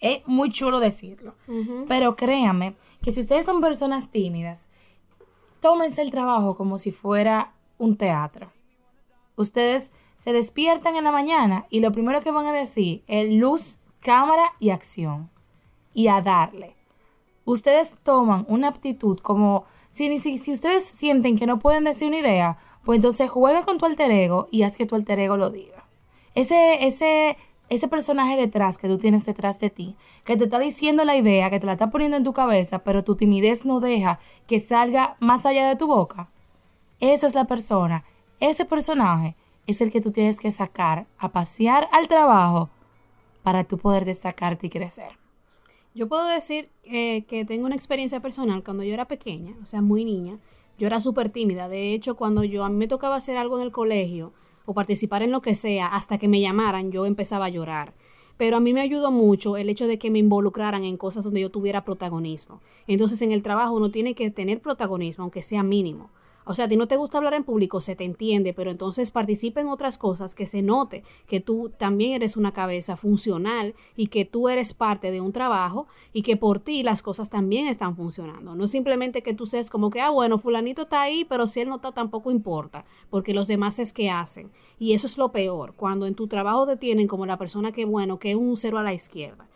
Es 0.01 0.27
muy 0.27 0.51
chulo 0.51 0.81
decirlo. 0.81 1.35
Pero 1.89 2.17
créame 2.17 2.75
que 3.03 3.13
si 3.13 3.21
ustedes 3.21 3.47
son 3.47 3.61
personas 3.61 4.11
tímidas, 4.11 4.69
tómense 5.61 6.03
el 6.03 6.11
trabajo 6.11 6.57
como 6.57 6.79
si 6.79 6.91
fuera 6.91 7.53
un 7.79 7.97
teatro. 7.97 8.51
Ustedes 9.37 9.91
se 10.17 10.33
despiertan 10.33 10.97
en 10.97 11.05
la 11.05 11.13
mañana 11.13 11.67
y 11.71 11.81
lo 11.81 11.93
primero 11.93 12.23
que 12.23 12.31
van 12.31 12.47
a 12.47 12.53
decir 12.53 13.03
es 13.07 13.33
luz, 13.33 13.79
cámara 14.01 14.53
y 14.59 14.71
acción. 14.71 15.31
Y 15.93 16.09
a 16.09 16.21
darle. 16.21 16.77
Ustedes 17.45 17.93
toman 18.03 18.47
una 18.49 18.69
aptitud 18.69 19.19
como 19.19 19.65
si, 19.91 20.19
si, 20.19 20.39
si 20.39 20.53
ustedes 20.53 20.85
sienten 20.85 21.37
que 21.37 21.47
no 21.47 21.59
pueden 21.59 21.85
decir 21.85 22.09
una 22.09 22.19
idea, 22.19 22.59
pues 22.85 22.97
entonces 22.97 23.29
juega 23.29 23.65
con 23.65 23.79
tu 23.79 23.87
alter 23.87 24.11
ego 24.11 24.49
y 24.51 24.63
haz 24.63 24.77
que 24.77 24.87
tu 24.87 24.95
alter 24.95 25.19
ego 25.19 25.37
lo 25.37 25.51
diga. 25.51 25.85
Ese, 26.35 26.87
ese 26.87 27.37
ese 27.71 27.89
personaje 27.89 28.37
detrás 28.37 28.77
que 28.77 28.89
tú 28.89 28.99
tienes 28.99 29.25
detrás 29.25 29.59
de 29.61 29.71
ti, 29.71 29.97
que 30.25 30.37
te 30.37 30.45
está 30.45 30.59
diciendo 30.59 31.05
la 31.05 31.17
idea, 31.17 31.49
que 31.49 31.61
te 31.61 31.67
la 31.67 31.73
está 31.73 31.89
poniendo 31.89 32.17
en 32.17 32.25
tu 32.25 32.33
cabeza, 32.33 32.81
pero 32.81 33.05
tu 33.05 33.15
timidez 33.15 33.65
no 33.65 33.81
deja 33.81 34.19
que 34.47 34.59
salga 34.59 35.17
más 35.21 35.47
allá 35.47 35.69
de 35.69 35.77
tu 35.77 35.87
boca, 35.87 36.29
esa 36.99 37.27
es 37.27 37.35
la 37.35 37.47
persona, 37.47 38.05
ese 38.41 38.65
personaje 38.65 39.37
es 39.67 39.81
el 39.81 39.93
que 39.93 40.01
tú 40.01 40.11
tienes 40.11 40.41
que 40.41 40.51
sacar 40.51 41.07
a 41.17 41.31
pasear 41.31 41.89
al 41.93 42.09
trabajo 42.09 42.71
para 43.43 43.65
tú 43.65 43.79
poder 43.79 44.05
destacarte 44.05 44.67
y 44.67 44.71
crecer. 44.71 45.19
Yo 45.95 46.09
puedo 46.09 46.27
decir 46.27 46.71
eh, 46.85 47.25
que 47.25 47.45
tengo 47.45 47.67
una 47.67 47.77
experiencia 47.77 48.21
personal 48.21 48.65
cuando 48.65 48.83
yo 48.83 48.93
era 48.93 49.07
pequeña, 49.07 49.55
o 49.63 49.67
sea, 49.67 49.81
muy 49.81 50.05
niña, 50.05 50.39
yo 50.77 50.89
era 50.89 50.99
súper 50.99 51.31
tímida. 51.31 51.69
De 51.69 51.95
hecho, 51.95 52.17
cuando 52.17 52.43
yo 52.43 52.65
a 52.65 52.69
mí 52.69 52.77
me 52.77 52.89
tocaba 52.89 53.17
hacer 53.17 53.37
algo 53.37 53.59
en 53.59 53.63
el 53.63 53.73
colegio, 53.73 54.33
o 54.65 54.75
participar 54.75 55.23
en 55.23 55.31
lo 55.31 55.43
que 55.43 55.55
sea 55.55 55.87
hasta 55.87 56.19
que 56.19 56.29
me 56.29 56.41
llamaran, 56.41 56.93
yo 56.93 57.07
empezaba 57.07 57.47
a 57.47 57.51
llorar. 57.51 57.95
Pero 58.37 58.57
a 58.57 58.61
mí 58.61 58.73
me 58.73 58.81
ayudó 58.81 59.11
mucho 59.11 59.57
el 59.57 59.69
hecho 59.69 59.87
de 59.87 59.99
que 59.99 60.11
me 60.11 60.19
involucraran 60.19 60.85
en 60.85 60.97
cosas 60.97 61.25
donde 61.25 61.41
yo 61.41 61.51
tuviera 61.51 61.85
protagonismo. 61.85 62.61
Entonces 62.87 63.21
en 63.23 63.33
el 63.33 63.43
trabajo 63.43 63.75
uno 63.75 63.91
tiene 63.91 64.15
que 64.15 64.31
tener 64.31 64.61
protagonismo, 64.61 65.25
aunque 65.25 65.43
sea 65.43 65.63
mínimo. 65.63 66.11
O 66.45 66.55
sea, 66.55 66.65
a 66.65 66.69
ti 66.69 66.77
no 66.77 66.89
te 66.89 66.97
gusta 66.97 67.19
hablar 67.19 67.35
en 67.35 67.45
público, 67.45 67.81
se 67.81 67.97
te 67.97 68.05
entiende, 68.05 68.53
pero 68.55 68.71
entonces 68.71 69.11
participa 69.11 69.61
en 69.61 69.69
otras 69.69 69.99
cosas 69.99 70.35
que 70.35 70.47
se 70.47 70.63
note 70.63 71.05
que 71.27 71.41
tú 71.41 71.71
también 71.79 72.15
eres 72.15 72.37
una 72.37 72.53
cabeza 72.53 72.97
funcional 72.97 73.75
y 73.95 74.07
que 74.07 74.25
tú 74.25 74.49
eres 74.49 74.73
parte 74.73 75.11
de 75.11 75.21
un 75.21 75.33
trabajo 75.33 75.87
y 76.13 76.23
que 76.23 76.37
por 76.37 76.59
ti 76.59 76.83
las 76.83 77.03
cosas 77.03 77.31
también 77.31 77.67
están 77.67 77.95
funcionando. 77.95 78.55
No 78.55 78.67
simplemente 78.67 79.23
que 79.23 79.35
tú 79.35 79.47
seas 79.47 79.71
como 79.71 79.91
que, 79.91 80.01
ah, 80.01 80.11
bueno, 80.11 80.39
fulanito 80.39 80.83
está 80.83 81.03
ahí, 81.03 81.25
pero 81.25 81.47
si 81.47 81.61
él 81.61 81.69
no 81.69 81.77
está 81.77 81.93
tampoco 81.93 82.31
importa, 82.31 82.85
porque 83.11 83.35
los 83.35 83.47
demás 83.47 83.79
es 83.79 83.93
que 83.93 84.11
hacen. 84.11 84.51
Y 84.79 84.95
eso 84.95 85.07
es 85.07 85.19
lo 85.19 85.33
peor, 85.33 85.75
cuando 85.75 86.07
en 86.07 86.15
tu 86.15 86.27
trabajo 86.27 86.67
te 86.67 86.77
tienen 86.77 87.07
como 87.07 87.27
la 87.27 87.37
persona 87.37 87.73
que, 87.73 87.85
bueno, 87.85 88.19
que 88.19 88.31
es 88.31 88.37
un 88.37 88.57
cero 88.57 88.79
a 88.79 88.83
la 88.83 88.95
izquierda. 88.95 89.47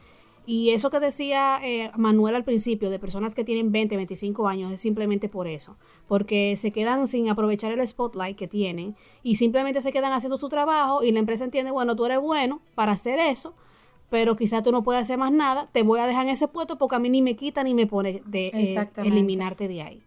Y 0.46 0.70
eso 0.70 0.90
que 0.90 1.00
decía 1.00 1.58
eh, 1.62 1.90
Manuel 1.96 2.34
al 2.34 2.44
principio, 2.44 2.90
de 2.90 2.98
personas 2.98 3.34
que 3.34 3.44
tienen 3.44 3.72
20, 3.72 3.96
25 3.96 4.46
años, 4.46 4.72
es 4.72 4.80
simplemente 4.80 5.28
por 5.28 5.48
eso, 5.48 5.76
porque 6.06 6.56
se 6.58 6.70
quedan 6.70 7.06
sin 7.06 7.30
aprovechar 7.30 7.72
el 7.72 7.86
spotlight 7.86 8.36
que 8.36 8.46
tienen 8.46 8.94
y 9.22 9.36
simplemente 9.36 9.80
se 9.80 9.90
quedan 9.90 10.12
haciendo 10.12 10.36
su 10.36 10.50
trabajo 10.50 11.02
y 11.02 11.12
la 11.12 11.20
empresa 11.20 11.44
entiende, 11.44 11.70
bueno, 11.70 11.96
tú 11.96 12.04
eres 12.04 12.20
bueno 12.20 12.60
para 12.74 12.92
hacer 12.92 13.18
eso, 13.18 13.54
pero 14.10 14.36
quizás 14.36 14.62
tú 14.62 14.70
no 14.70 14.82
puedes 14.82 15.02
hacer 15.02 15.16
más 15.16 15.32
nada, 15.32 15.68
te 15.72 15.82
voy 15.82 16.00
a 16.00 16.06
dejar 16.06 16.26
en 16.26 16.34
ese 16.34 16.46
puesto 16.46 16.76
porque 16.76 16.96
a 16.96 16.98
mí 16.98 17.08
ni 17.08 17.22
me 17.22 17.36
quita 17.36 17.64
ni 17.64 17.72
me 17.72 17.86
pone 17.86 18.22
de 18.26 18.48
eh, 18.48 18.88
eliminarte 18.98 19.66
de 19.66 19.82
ahí. 19.82 20.02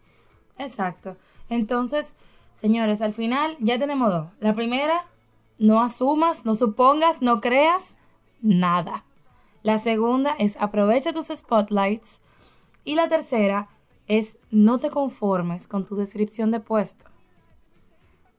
Exacto. 0.60 1.18
Entonces, 1.50 2.16
señores, 2.54 3.02
al 3.02 3.14
final 3.14 3.58
ya 3.60 3.80
tenemos 3.80 4.12
dos. 4.12 4.28
La 4.40 4.54
primera, 4.54 5.08
no 5.58 5.82
asumas, 5.82 6.46
no 6.46 6.54
supongas, 6.54 7.24
no 7.24 7.42
creas 7.42 7.98
nada. 8.42 9.04
La 9.64 9.78
segunda 9.78 10.36
es 10.38 10.58
aprovecha 10.58 11.14
tus 11.14 11.28
spotlights. 11.28 12.22
Y 12.84 12.96
la 12.96 13.10
tercera 13.10 13.70
es 14.08 14.38
no 14.50 14.80
te 14.80 14.90
conformes 14.90 15.68
con 15.68 15.86
tu 15.86 15.96
descripción 15.96 16.52
de 16.52 16.60
puesto. 16.60 17.06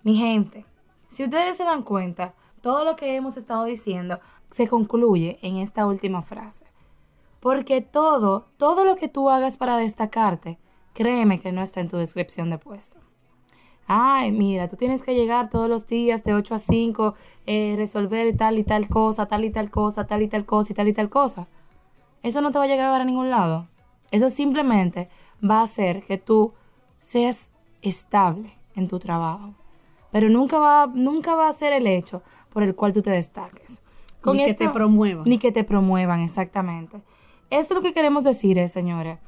Mi 0.03 0.17
gente, 0.17 0.65
si 1.11 1.25
ustedes 1.25 1.57
se 1.57 1.65
dan 1.65 1.83
cuenta, 1.83 2.35
todo 2.63 2.85
lo 2.85 2.97
que 2.97 3.15
hemos 3.15 3.37
estado 3.37 3.65
diciendo 3.65 4.21
se 4.51 4.69
concluye 4.69 5.39
en 5.43 5.57
esta 5.57 5.87
última 5.87 6.23
frase. 6.23 6.65
Porque 7.41 7.81
todo, 7.83 8.47
todo 8.57 8.85
lo 8.85 8.97
que 8.97 9.09
tú 9.09 9.31
hagas 9.31 9.59
para 9.59 9.77
destacarte, 9.77 10.59
créeme 10.95 11.41
que 11.41 11.53
no 11.53 11.63
está 11.63 11.81
en 11.81 11.89
tu 11.89 11.99
descripción 11.99 12.51
de 12.51 12.59
puesto 12.59 13.08
ay, 13.89 14.31
mira, 14.33 14.69
tú 14.69 14.77
tienes 14.77 15.03
que 15.03 15.15
llegar 15.15 15.49
todos 15.49 15.69
los 15.69 15.87
días 15.87 16.23
de 16.23 16.35
8 16.35 16.55
a 16.55 16.59
5, 16.59 17.15
eh, 17.47 17.75
resolver 17.77 18.37
tal 18.37 18.59
y 18.59 18.63
tal 18.63 18.87
cosa, 18.89 19.27
tal 19.27 19.45
y 19.45 19.51
tal 19.51 19.71
cosa, 19.71 20.07
tal 20.07 20.23
y 20.23 20.29
tal 20.29 20.45
cosa 20.45 20.73
y 20.73 20.77
tal 20.77 20.89
y 20.89 20.93
tal 20.93 21.09
cosa. 21.09 21.49
Eso 22.23 22.43
no 22.43 22.53
te 22.53 22.59
va 22.59 22.65
a 22.65 22.69
llegar 22.69 23.01
a 23.01 23.05
ningún 23.05 23.31
lado. 23.31 23.67
Eso 24.11 24.29
simplemente 24.29 25.09
va 25.43 25.61
a 25.61 25.63
hacer 25.63 26.05
que 26.05 26.19
tú 26.19 26.53
seas 27.01 27.55
estable 27.81 28.53
en 28.75 28.89
tu 28.89 28.99
trabajo. 28.99 29.55
Pero 30.13 30.29
nunca 30.29 30.59
va, 30.59 30.87
nunca 30.87 31.35
va 31.35 31.49
a 31.49 31.53
ser 31.53 31.73
el 31.73 31.87
hecho 31.87 32.23
por 32.53 32.63
el 32.63 32.75
cual 32.75 32.93
tú 32.93 33.01
te 33.01 33.11
destaques. 33.11 33.81
ni 34.25 34.45
que 34.45 34.55
te 34.55 34.69
promuevan. 34.69 35.25
Ni 35.25 35.39
que 35.39 35.51
te 35.51 35.65
promuevan, 35.65 36.21
exactamente. 36.21 37.01
Eso 37.49 37.63
es 37.63 37.71
lo 37.71 37.83
que 37.83 37.95
queremos 37.95 38.25
decir, 38.25 38.59
eh, 38.59 38.69
señores. 38.69 39.19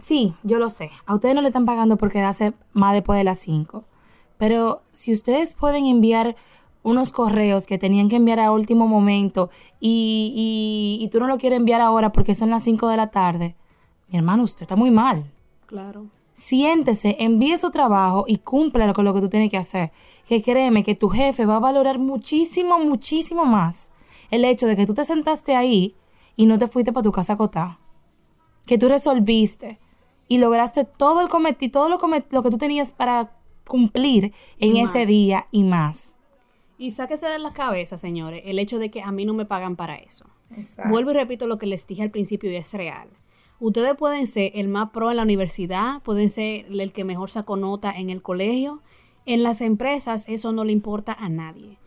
Sí, 0.00 0.34
yo 0.42 0.58
lo 0.58 0.68
sé. 0.68 0.90
A 1.06 1.14
ustedes 1.14 1.36
no 1.36 1.42
le 1.42 1.48
están 1.48 1.66
pagando 1.66 1.96
porque 1.96 2.20
hace 2.22 2.54
más 2.72 2.94
después 2.94 3.16
de 3.16 3.24
las 3.24 3.38
5. 3.38 3.84
Pero 4.40 4.80
si 4.90 5.12
ustedes 5.12 5.52
pueden 5.52 5.84
enviar 5.84 6.34
unos 6.82 7.12
correos 7.12 7.66
que 7.66 7.76
tenían 7.76 8.08
que 8.08 8.16
enviar 8.16 8.40
a 8.40 8.52
último 8.52 8.88
momento 8.88 9.50
y, 9.80 10.98
y, 10.98 11.08
tú 11.08 11.20
no 11.20 11.26
lo 11.26 11.36
quieres 11.36 11.58
enviar 11.58 11.82
ahora 11.82 12.10
porque 12.10 12.34
son 12.34 12.48
las 12.48 12.64
5 12.64 12.88
de 12.88 12.96
la 12.96 13.08
tarde, 13.08 13.54
mi 14.08 14.16
hermano, 14.16 14.44
usted 14.44 14.62
está 14.62 14.76
muy 14.76 14.90
mal. 14.90 15.30
Claro. 15.66 16.06
Siéntese, 16.32 17.16
envíe 17.18 17.58
su 17.58 17.70
trabajo 17.70 18.24
y 18.26 18.38
cúmplalo 18.38 18.94
con 18.94 19.04
lo 19.04 19.12
que 19.12 19.20
tú 19.20 19.28
tienes 19.28 19.50
que 19.50 19.58
hacer. 19.58 19.92
Que 20.26 20.42
créeme 20.42 20.84
que 20.84 20.94
tu 20.94 21.10
jefe 21.10 21.44
va 21.44 21.56
a 21.56 21.60
valorar 21.60 21.98
muchísimo, 21.98 22.78
muchísimo 22.78 23.44
más 23.44 23.90
el 24.30 24.46
hecho 24.46 24.66
de 24.66 24.74
que 24.74 24.86
tú 24.86 24.94
te 24.94 25.04
sentaste 25.04 25.54
ahí 25.54 25.94
y 26.34 26.46
no 26.46 26.56
te 26.56 26.66
fuiste 26.66 26.94
para 26.94 27.04
tu 27.04 27.12
casa 27.12 27.36
a 27.38 27.78
Que 28.64 28.78
tú 28.78 28.88
resolviste 28.88 29.78
y 30.28 30.38
lograste 30.38 30.86
todo 30.86 31.20
el 31.20 31.28
cometido, 31.28 31.72
todo 31.72 31.88
lo, 31.90 31.98
lo 32.30 32.42
que 32.42 32.50
tú 32.50 32.56
tenías 32.56 32.90
para 32.90 33.32
cumplir 33.70 34.32
en 34.58 34.76
ese 34.76 35.06
día 35.06 35.46
y 35.52 35.62
más. 35.62 36.18
Y 36.76 36.90
sáquese 36.90 37.26
de 37.26 37.38
la 37.38 37.52
cabeza, 37.52 37.96
señores, 37.96 38.42
el 38.44 38.58
hecho 38.58 38.80
de 38.80 38.90
que 38.90 39.00
a 39.00 39.12
mí 39.12 39.24
no 39.24 39.32
me 39.32 39.46
pagan 39.46 39.76
para 39.76 39.94
eso. 39.94 40.26
Vuelvo 40.88 41.12
y 41.12 41.14
repito 41.14 41.46
lo 41.46 41.58
que 41.58 41.66
les 41.66 41.86
dije 41.86 42.02
al 42.02 42.10
principio 42.10 42.50
y 42.50 42.56
es 42.56 42.74
real. 42.74 43.08
Ustedes 43.60 43.94
pueden 43.96 44.26
ser 44.26 44.50
el 44.54 44.66
más 44.68 44.90
pro 44.90 45.10
en 45.10 45.18
la 45.18 45.22
universidad, 45.22 46.02
pueden 46.02 46.30
ser 46.30 46.66
el 46.68 46.92
que 46.92 47.04
mejor 47.04 47.30
sacó 47.30 47.56
nota 47.56 47.92
en 47.92 48.10
el 48.10 48.22
colegio. 48.22 48.82
En 49.24 49.44
las 49.44 49.60
empresas 49.60 50.24
eso 50.26 50.50
no 50.50 50.64
le 50.64 50.72
importa 50.72 51.12
a 51.12 51.28
nadie. 51.28 51.78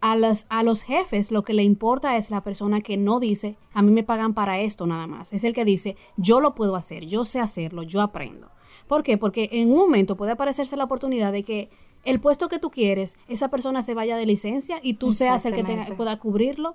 A, 0.00 0.14
las, 0.14 0.46
a 0.48 0.62
los 0.62 0.82
jefes 0.82 1.32
lo 1.32 1.42
que 1.42 1.54
le 1.54 1.64
importa 1.64 2.16
es 2.16 2.30
la 2.30 2.44
persona 2.44 2.82
que 2.82 2.96
no 2.96 3.18
dice, 3.18 3.56
a 3.72 3.82
mí 3.82 3.90
me 3.90 4.04
pagan 4.04 4.34
para 4.34 4.60
esto 4.60 4.86
nada 4.86 5.08
más. 5.08 5.32
Es 5.32 5.42
el 5.42 5.54
que 5.54 5.64
dice, 5.64 5.96
yo 6.16 6.40
lo 6.40 6.54
puedo 6.54 6.76
hacer, 6.76 7.06
yo 7.06 7.24
sé 7.24 7.40
hacerlo, 7.40 7.82
yo 7.82 8.00
aprendo. 8.00 8.48
¿Por 8.86 9.02
qué? 9.02 9.18
Porque 9.18 9.48
en 9.52 9.70
un 9.70 9.78
momento 9.78 10.16
puede 10.16 10.32
aparecerse 10.32 10.76
la 10.76 10.84
oportunidad 10.84 11.32
de 11.32 11.42
que 11.42 11.70
el 12.04 12.20
puesto 12.20 12.48
que 12.48 12.58
tú 12.58 12.70
quieres, 12.70 13.16
esa 13.28 13.48
persona 13.48 13.82
se 13.82 13.94
vaya 13.94 14.16
de 14.16 14.26
licencia 14.26 14.80
y 14.82 14.94
tú 14.94 15.12
seas 15.12 15.44
el 15.46 15.54
que 15.54 15.94
pueda 15.96 16.18
cubrirlo. 16.18 16.74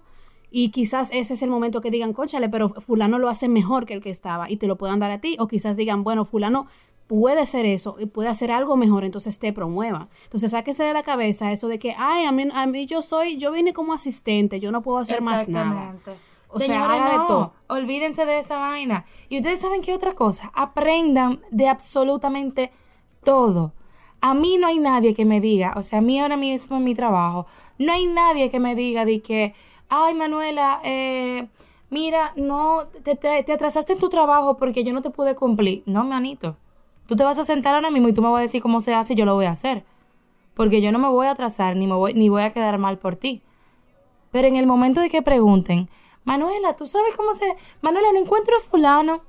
Y 0.50 0.70
quizás 0.70 1.10
ese 1.12 1.34
es 1.34 1.42
el 1.44 1.50
momento 1.50 1.82
que 1.82 1.92
digan, 1.92 2.14
conchale, 2.14 2.48
pero 2.48 2.70
fulano 2.70 3.20
lo 3.20 3.28
hace 3.28 3.50
mejor 3.50 3.86
que 3.86 3.94
el 3.94 4.02
que 4.02 4.10
estaba 4.10 4.50
y 4.50 4.56
te 4.56 4.68
lo 4.68 4.78
puedan 4.78 5.00
dar 5.00 5.12
a 5.12 5.20
ti. 5.20 5.36
O 5.40 5.48
quizás 5.48 5.76
digan, 5.76 6.06
bueno, 6.06 6.24
fulano 6.24 6.68
puede 7.08 7.42
hacer 7.42 7.66
eso 7.66 7.98
y 8.00 8.06
puede 8.06 8.30
hacer 8.30 8.52
algo 8.52 8.78
mejor, 8.78 9.04
entonces 9.04 9.40
te 9.40 9.52
promueva. 9.54 10.10
Entonces 10.26 10.52
sáquese 10.52 10.84
de 10.84 10.94
la 10.94 11.04
cabeza 11.04 11.52
eso 11.52 11.68
de 11.68 11.80
que, 11.80 11.96
ay, 11.98 12.26
a 12.26 12.32
mí, 12.32 12.48
a 12.54 12.68
mí 12.68 12.86
yo 12.86 13.02
soy, 13.02 13.38
yo 13.38 13.52
vine 13.52 13.74
como 13.74 13.94
asistente, 13.94 14.60
yo 14.60 14.72
no 14.72 14.82
puedo 14.82 15.00
hacer 15.00 15.22
más 15.22 15.48
nada. 15.50 15.96
O 16.50 16.60
sea, 16.60 17.18
no, 17.27 17.54
olvídense 17.68 18.25
de 18.25 18.39
esa 18.39 18.58
vaina. 18.58 19.06
Y 19.30 19.38
ustedes 19.38 19.60
saben 19.60 19.82
qué 19.82 19.94
otra 19.94 20.13
cosa, 20.13 20.51
aprendan 20.54 21.42
de 21.51 21.68
absolutamente 21.68 22.72
todo. 23.24 23.74
A 24.22 24.34
mí 24.34 24.58
no 24.58 24.68
hay 24.68 24.80
nadie 24.80 25.13
que 25.13 25.25
me 25.25 25.42
diga, 25.42 25.74
o 25.75 25.84
sea, 25.84 26.00
a 26.00 26.01
mí 26.01 26.20
ahora 26.20 26.38
mismo 26.38 26.77
en 26.77 26.84
mi 26.84 26.96
trabajo, 26.96 27.46
no 27.77 27.94
hay 27.94 28.08
nadie 28.08 28.50
que 28.50 28.60
me 28.60 28.75
diga 28.75 29.06
de 29.06 29.22
que, 29.22 29.54
ay 29.89 30.13
Manuela, 30.16 30.80
eh, 30.84 31.48
mira, 31.89 32.34
no, 32.36 32.88
te, 33.04 33.16
te, 33.16 33.51
atrasaste 33.51 33.94
en 33.94 34.00
tu 34.00 34.10
trabajo 34.10 34.58
porque 34.58 34.84
yo 34.84 34.94
no 34.94 35.01
te 35.01 35.10
pude 35.10 35.36
cumplir. 35.36 35.84
No, 35.86 36.04
manito. 36.04 36.58
Tú 37.08 37.16
te 37.16 37.24
vas 37.24 37.39
a 37.39 37.44
sentar 37.44 37.75
ahora 37.75 37.92
mismo 37.92 38.08
y 38.08 38.13
tú 38.13 38.22
me 38.22 38.30
vas 38.30 38.39
a 38.39 38.42
decir 38.42 38.62
cómo 38.62 38.82
se 38.82 38.94
hace 38.94 39.13
y 39.13 39.16
yo 39.16 39.25
lo 39.25 39.36
voy 39.36 39.46
a 39.46 39.51
hacer. 39.51 39.84
Porque 40.54 40.82
yo 40.82 40.92
no 40.92 41.00
me 41.00 41.08
voy 41.08 41.27
a 41.27 41.32
atrasar 41.32 41.75
ni, 41.75 41.88
me 41.88 41.94
voy, 41.94 42.13
ni 42.13 42.30
voy 42.30 42.42
a 42.42 42.54
quedar 42.54 42.77
mal 42.80 42.98
por 42.98 43.16
ti. 43.16 43.42
Pero 44.32 44.48
en 44.48 44.56
el 44.56 44.68
momento 44.68 45.01
de 45.01 45.10
que 45.10 45.22
pregunten, 45.22 45.89
Manuela, 46.27 46.75
¿tú 46.75 46.86
sabes 46.86 47.15
cómo 47.15 47.34
se...? 47.34 47.55
Manuela, 47.79 48.12
no 48.12 48.19
encuentro 48.19 48.57
a 48.57 48.60
fulano. 48.60 49.22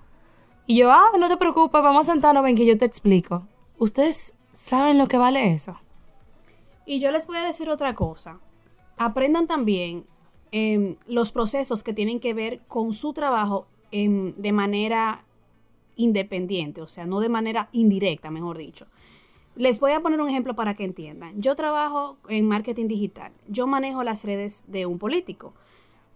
Y 0.67 0.79
yo, 0.79 0.91
ah, 0.91 1.13
no 1.17 1.29
te 1.29 1.37
preocupes, 1.37 1.81
vamos 1.81 2.09
a 2.09 2.13
sentarnos, 2.13 2.43
ven 2.43 2.57
que 2.57 2.67
yo 2.67 2.77
te 2.77 2.87
explico. 2.87 3.47
¿Ustedes 3.79 4.35
saben 4.53 4.99
lo 4.99 5.07
que 5.07 5.17
vale 5.17 5.55
eso? 5.55 5.79
Y 6.87 6.99
yo 6.99 7.13
les 7.13 7.29
voy 7.29 7.37
a 7.37 7.45
decir 7.45 7.71
otra 7.71 7.95
cosa. 7.95 8.41
Aprendan 8.97 9.47
también 9.47 10.07
em, 10.51 10.97
los 11.07 11.31
procesos 11.31 11.85
que 11.85 11.93
tienen 11.93 12.19
que 12.19 12.35
ver 12.35 12.63
con 12.67 12.93
su 12.93 13.13
trabajo 13.13 13.69
em, 13.93 14.35
de 14.35 14.51
manera 14.51 15.25
independiente, 15.95 16.83
o 16.83 16.89
sea, 16.89 17.07
no 17.07 17.21
de 17.21 17.29
manera 17.29 17.69
indirecta, 17.71 18.29
mejor 18.33 18.59
dicho. 18.59 18.89
Les 19.55 19.79
voy 19.79 19.93
a 19.93 20.01
poner 20.01 20.21
un 20.21 20.31
ejemplo 20.31 20.57
para 20.57 20.75
que 20.75 20.83
entiendan. 20.83 21.41
Yo 21.41 21.55
trabajo 21.55 22.17
en 22.29 22.49
marketing 22.49 22.89
digital. 22.89 23.31
Yo 23.47 23.69
manejo 23.69 24.03
las 24.03 24.25
redes 24.25 24.65
de 24.67 24.87
un 24.87 24.99
político. 24.99 25.55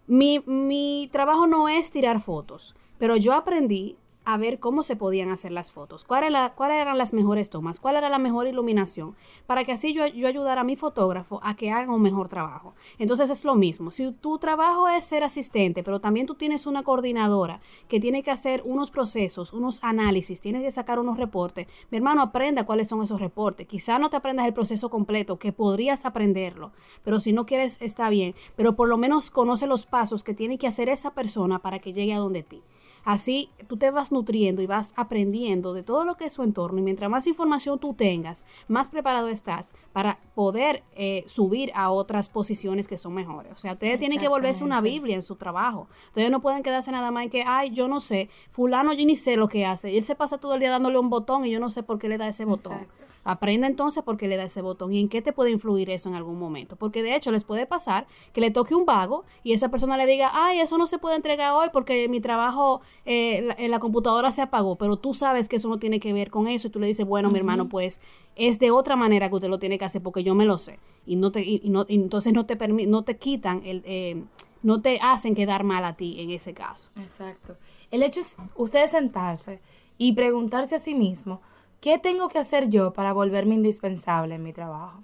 Mi, 0.06 0.40
mi 0.40 1.08
trabajo 1.12 1.46
no 1.46 1.68
es 1.68 1.90
tirar 1.90 2.20
fotos, 2.20 2.74
pero 2.98 3.16
yo 3.16 3.32
aprendí 3.32 3.96
a 4.24 4.36
ver 4.36 4.60
cómo 4.60 4.82
se 4.82 4.96
podían 4.96 5.30
hacer 5.30 5.52
las 5.52 5.72
fotos, 5.72 6.04
cuáles 6.04 6.32
eran 6.58 6.98
las 6.98 7.12
mejores 7.12 7.50
tomas, 7.50 7.80
cuál 7.80 7.96
era 7.96 8.08
la 8.08 8.18
mejor 8.18 8.46
iluminación, 8.46 9.16
para 9.46 9.64
que 9.64 9.72
así 9.72 9.92
yo, 9.92 10.06
yo 10.06 10.28
ayudara 10.28 10.60
a 10.60 10.64
mi 10.64 10.76
fotógrafo 10.76 11.40
a 11.42 11.56
que 11.56 11.70
haga 11.70 11.92
un 11.92 12.02
mejor 12.02 12.28
trabajo. 12.28 12.74
Entonces 12.98 13.30
es 13.30 13.44
lo 13.44 13.54
mismo, 13.54 13.90
si 13.90 14.12
tu 14.12 14.38
trabajo 14.38 14.88
es 14.88 15.04
ser 15.04 15.24
asistente, 15.24 15.82
pero 15.82 16.00
también 16.00 16.26
tú 16.26 16.34
tienes 16.34 16.66
una 16.66 16.82
coordinadora 16.82 17.60
que 17.88 18.00
tiene 18.00 18.22
que 18.22 18.30
hacer 18.30 18.62
unos 18.64 18.90
procesos, 18.90 19.52
unos 19.52 19.82
análisis, 19.82 20.40
tienes 20.40 20.62
que 20.62 20.70
sacar 20.70 20.98
unos 20.98 21.16
reportes, 21.16 21.66
mi 21.90 21.98
hermano 21.98 22.22
aprenda 22.22 22.64
cuáles 22.64 22.88
son 22.88 23.02
esos 23.02 23.20
reportes. 23.20 23.66
Quizá 23.66 23.98
no 23.98 24.10
te 24.10 24.16
aprendas 24.16 24.46
el 24.46 24.54
proceso 24.54 24.88
completo, 24.88 25.38
que 25.38 25.52
podrías 25.52 26.04
aprenderlo, 26.04 26.72
pero 27.02 27.20
si 27.20 27.32
no 27.32 27.46
quieres 27.46 27.78
está 27.80 28.08
bien, 28.08 28.34
pero 28.56 28.76
por 28.76 28.88
lo 28.88 28.96
menos 28.96 29.30
conoce 29.30 29.66
los 29.66 29.86
pasos 29.86 30.22
que 30.22 30.34
tiene 30.34 30.58
que 30.58 30.66
hacer 30.66 30.88
esa 30.88 31.12
persona 31.12 31.58
para 31.58 31.78
que 31.80 31.92
llegue 31.92 32.14
a 32.14 32.18
donde 32.18 32.42
ti. 32.42 32.62
Así 33.04 33.50
tú 33.66 33.76
te 33.76 33.90
vas 33.90 34.12
nutriendo 34.12 34.62
y 34.62 34.66
vas 34.66 34.92
aprendiendo 34.96 35.74
de 35.74 35.82
todo 35.82 36.04
lo 36.04 36.16
que 36.16 36.26
es 36.26 36.32
su 36.32 36.42
entorno 36.42 36.78
y 36.78 36.82
mientras 36.82 37.10
más 37.10 37.26
información 37.26 37.78
tú 37.78 37.94
tengas, 37.94 38.44
más 38.68 38.88
preparado 38.88 39.28
estás 39.28 39.72
para 39.92 40.18
poder 40.34 40.82
eh, 40.94 41.24
subir 41.26 41.72
a 41.74 41.90
otras 41.90 42.28
posiciones 42.28 42.86
que 42.86 42.98
son 42.98 43.14
mejores. 43.14 43.52
O 43.52 43.58
sea, 43.58 43.72
ustedes 43.72 43.98
tienen 43.98 44.18
que 44.18 44.28
volverse 44.28 44.64
una 44.64 44.80
Biblia 44.80 45.16
en 45.16 45.22
su 45.22 45.36
trabajo. 45.36 45.88
Ustedes 46.08 46.30
no 46.30 46.40
pueden 46.40 46.62
quedarse 46.62 46.92
nada 46.92 47.10
más 47.10 47.24
en 47.24 47.30
que, 47.30 47.44
ay, 47.46 47.70
yo 47.70 47.88
no 47.88 48.00
sé, 48.00 48.28
fulano 48.50 48.92
yo 48.92 49.04
ni 49.04 49.16
sé 49.16 49.36
lo 49.36 49.48
que 49.48 49.66
hace. 49.66 49.90
Y 49.90 49.96
él 49.96 50.04
se 50.04 50.14
pasa 50.14 50.38
todo 50.38 50.54
el 50.54 50.60
día 50.60 50.70
dándole 50.70 50.98
un 50.98 51.10
botón 51.10 51.44
y 51.44 51.50
yo 51.50 51.60
no 51.60 51.70
sé 51.70 51.82
por 51.82 51.98
qué 51.98 52.08
le 52.08 52.18
da 52.18 52.28
ese 52.28 52.44
botón. 52.44 52.86
Aprenda 53.24 53.66
entonces 53.66 54.02
por 54.02 54.16
qué 54.16 54.26
le 54.26 54.36
da 54.36 54.44
ese 54.44 54.62
botón 54.62 54.92
y 54.92 55.00
en 55.00 55.08
qué 55.08 55.22
te 55.22 55.32
puede 55.32 55.50
influir 55.50 55.90
eso 55.90 56.08
en 56.08 56.14
algún 56.14 56.38
momento. 56.38 56.76
Porque 56.76 57.02
de 57.02 57.14
hecho 57.14 57.30
les 57.30 57.44
puede 57.44 57.66
pasar 57.66 58.06
que 58.32 58.40
le 58.40 58.50
toque 58.50 58.74
un 58.74 58.84
vago 58.84 59.24
y 59.44 59.52
esa 59.52 59.70
persona 59.70 59.96
le 59.96 60.06
diga, 60.06 60.30
ay, 60.32 60.60
eso 60.60 60.78
no 60.78 60.86
se 60.86 60.98
puede 60.98 61.16
entregar 61.16 61.54
hoy 61.54 61.68
porque 61.72 62.08
mi 62.08 62.20
trabajo 62.20 62.80
en 63.04 63.52
eh, 63.52 63.68
la, 63.68 63.78
computadora 63.78 64.32
se 64.32 64.42
apagó, 64.42 64.76
pero 64.76 64.96
tú 64.96 65.14
sabes 65.14 65.48
que 65.48 65.56
eso 65.56 65.68
no 65.68 65.78
tiene 65.78 66.00
que 66.00 66.12
ver 66.12 66.30
con 66.30 66.48
eso 66.48 66.68
y 66.68 66.70
tú 66.70 66.80
le 66.80 66.86
dices, 66.86 67.06
bueno, 67.06 67.30
mi 67.30 67.38
hermano, 67.38 67.68
pues 67.68 68.00
es 68.36 68.58
de 68.58 68.70
otra 68.70 68.96
manera 68.96 69.28
que 69.28 69.34
usted 69.36 69.48
lo 69.48 69.58
tiene 69.58 69.78
que 69.78 69.84
hacer 69.84 70.02
porque 70.02 70.24
yo 70.24 70.34
me 70.34 70.44
lo 70.44 70.58
sé. 70.58 70.78
Y, 71.06 71.16
no 71.16 71.32
te, 71.32 71.42
y, 71.42 71.60
no, 71.64 71.86
entonces 71.88 72.32
no 72.32 72.46
te, 72.46 72.56
no 72.68 73.02
te 73.02 73.16
quitan 73.16 73.62
el... 73.64 73.82
Eh, 73.84 74.22
no 74.62 74.80
te 74.80 75.00
hacen 75.00 75.34
quedar 75.34 75.64
mal 75.64 75.84
a 75.84 75.96
ti 75.96 76.20
en 76.20 76.30
ese 76.30 76.54
caso. 76.54 76.90
Exacto. 76.96 77.56
El 77.90 78.02
hecho 78.02 78.20
es 78.20 78.36
ustedes 78.54 78.92
sentarse 78.92 79.60
y 79.98 80.12
preguntarse 80.12 80.76
a 80.76 80.78
sí 80.78 80.94
mismo, 80.94 81.40
¿qué 81.82 81.98
tengo 81.98 82.28
que 82.28 82.38
hacer 82.38 82.70
yo 82.70 82.92
para 82.92 83.12
volverme 83.12 83.56
indispensable 83.56 84.36
en 84.36 84.42
mi 84.42 84.52
trabajo? 84.52 85.02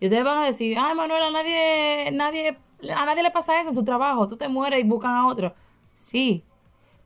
Y 0.00 0.06
ustedes 0.06 0.24
van 0.24 0.38
a 0.38 0.44
decir, 0.44 0.76
ay, 0.78 0.94
Manuel, 0.94 1.22
a 1.22 1.30
nadie, 1.30 2.10
nadie, 2.12 2.58
a 2.94 3.06
nadie 3.06 3.22
le 3.22 3.30
pasa 3.30 3.60
eso 3.60 3.70
en 3.70 3.76
su 3.76 3.84
trabajo, 3.84 4.26
tú 4.26 4.36
te 4.36 4.48
mueres 4.48 4.80
y 4.80 4.82
buscan 4.82 5.14
a 5.14 5.28
otro. 5.28 5.54
Sí, 5.94 6.44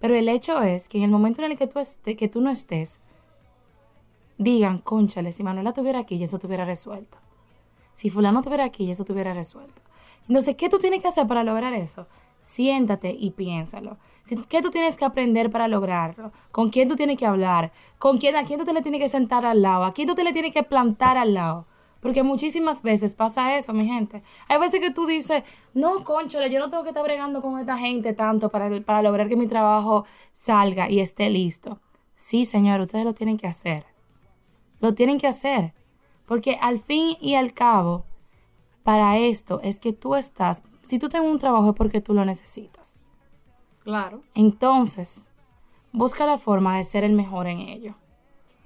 pero 0.00 0.16
el 0.16 0.28
hecho 0.28 0.62
es 0.62 0.88
que 0.88 0.99
en 0.99 1.04
el 1.04 1.11
momento 1.11 1.42
en 1.42 1.52
el 1.52 1.58
que 1.58 1.66
tú, 1.66 1.80
esté, 1.80 2.16
que 2.16 2.28
tú 2.28 2.40
no 2.40 2.50
estés, 2.50 3.02
digan, 4.38 4.78
conchale, 4.78 5.32
si 5.32 5.42
Manuela 5.42 5.70
estuviera 5.70 5.99
aquí, 5.99 6.16
y 6.16 6.23
eso 6.23 6.37
estuviera 6.37 6.64
resuelto. 6.64 7.18
Si 7.92 8.08
fulano 8.08 8.40
estuviera 8.40 8.64
aquí, 8.64 8.84
y 8.84 8.90
eso 8.90 9.02
estuviera 9.02 9.34
resuelto. 9.34 9.82
Entonces, 10.26 10.56
¿qué 10.56 10.70
tú 10.70 10.78
tienes 10.78 11.02
que 11.02 11.08
hacer 11.08 11.26
para 11.26 11.44
lograr 11.44 11.75
eso? 11.75 12.06
Siéntate 12.40 13.14
y 13.16 13.32
piénsalo. 13.32 13.99
¿Qué 14.49 14.62
tú 14.62 14.71
tienes 14.71 14.97
que 14.97 15.04
aprender 15.04 15.50
para 15.50 15.69
lograrlo? 15.69 16.33
¿Con 16.50 16.71
quién 16.71 16.88
tú 16.88 16.97
tienes 16.97 17.19
que 17.19 17.26
hablar? 17.26 17.73
¿Con 17.99 18.19
quién, 18.19 18.37
a 18.37 18.45
quién 18.45 18.59
tú 18.59 18.64
te 18.64 18.73
le 18.73 18.81
tienes 18.81 19.00
que 19.00 19.09
sentar 19.09 19.45
al 19.45 19.61
lado? 19.61 19.85
¿A 19.85 19.93
quién 19.93 20.09
tú 20.09 20.14
te 20.14 20.25
le 20.25 20.33
tienes 20.33 20.54
que 20.54 20.62
plantar 20.62 21.19
al 21.19 21.35
lado? 21.35 21.66
Porque 22.00 22.23
muchísimas 22.23 22.83
veces 22.83 23.14
pasa 23.14 23.57
eso, 23.57 23.73
mi 23.73 23.87
gente. 23.87 24.23
Hay 24.49 24.59
veces 24.59 24.81
que 24.81 24.90
tú 24.90 25.07
dices, 25.07 25.43
no, 25.75 26.04
conchole, 26.04 26.50
yo 26.50 26.59
no 26.59 26.71
tengo 26.71 26.83
que 26.83 26.90
estar 26.90 27.02
bregando 27.02 27.43
con 27.43 27.59
esta 27.59 27.76
gente 27.76 28.12
tanto 28.12 28.50
para, 28.50 28.81
para 28.83 29.02
lograr 29.02 29.28
que 29.28 29.37
mi 29.37 29.47
trabajo 29.47 30.04
salga 30.33 30.90
y 30.90 31.00
esté 31.00 31.28
listo. 31.28 31.81
Sí, 32.14 32.47
señor, 32.47 32.81
ustedes 32.81 33.04
lo 33.04 33.14
tienen 33.14 33.37
que 33.37 33.47
hacer. 33.47 33.85
Lo 34.81 34.95
tienen 34.95 35.19
que 35.19 35.26
hacer. 35.26 35.75
Porque 36.26 36.59
al 36.61 36.78
fin 36.78 37.16
y 37.21 37.35
al 37.35 37.52
cabo, 37.52 38.04
para 38.83 39.19
esto 39.19 39.61
es 39.62 39.81
que 39.81 39.93
tú 39.93 40.14
estás, 40.14 40.62
si 40.83 40.99
tú 40.99 41.09
tienes 41.09 41.31
un 41.31 41.38
trabajo 41.38 41.71
es 41.71 41.75
porque 41.75 42.00
tú 42.00 42.14
lo 42.14 42.25
necesitas. 42.25 42.93
Claro. 43.85 44.23
Entonces, 44.35 45.31
busca 45.93 46.26
la 46.26 46.38
forma 46.38 46.76
de 46.76 46.85
ser 46.85 47.05
el 47.05 47.12
mejor 47.12 47.47
en 47.47 47.61
ello. 47.61 47.95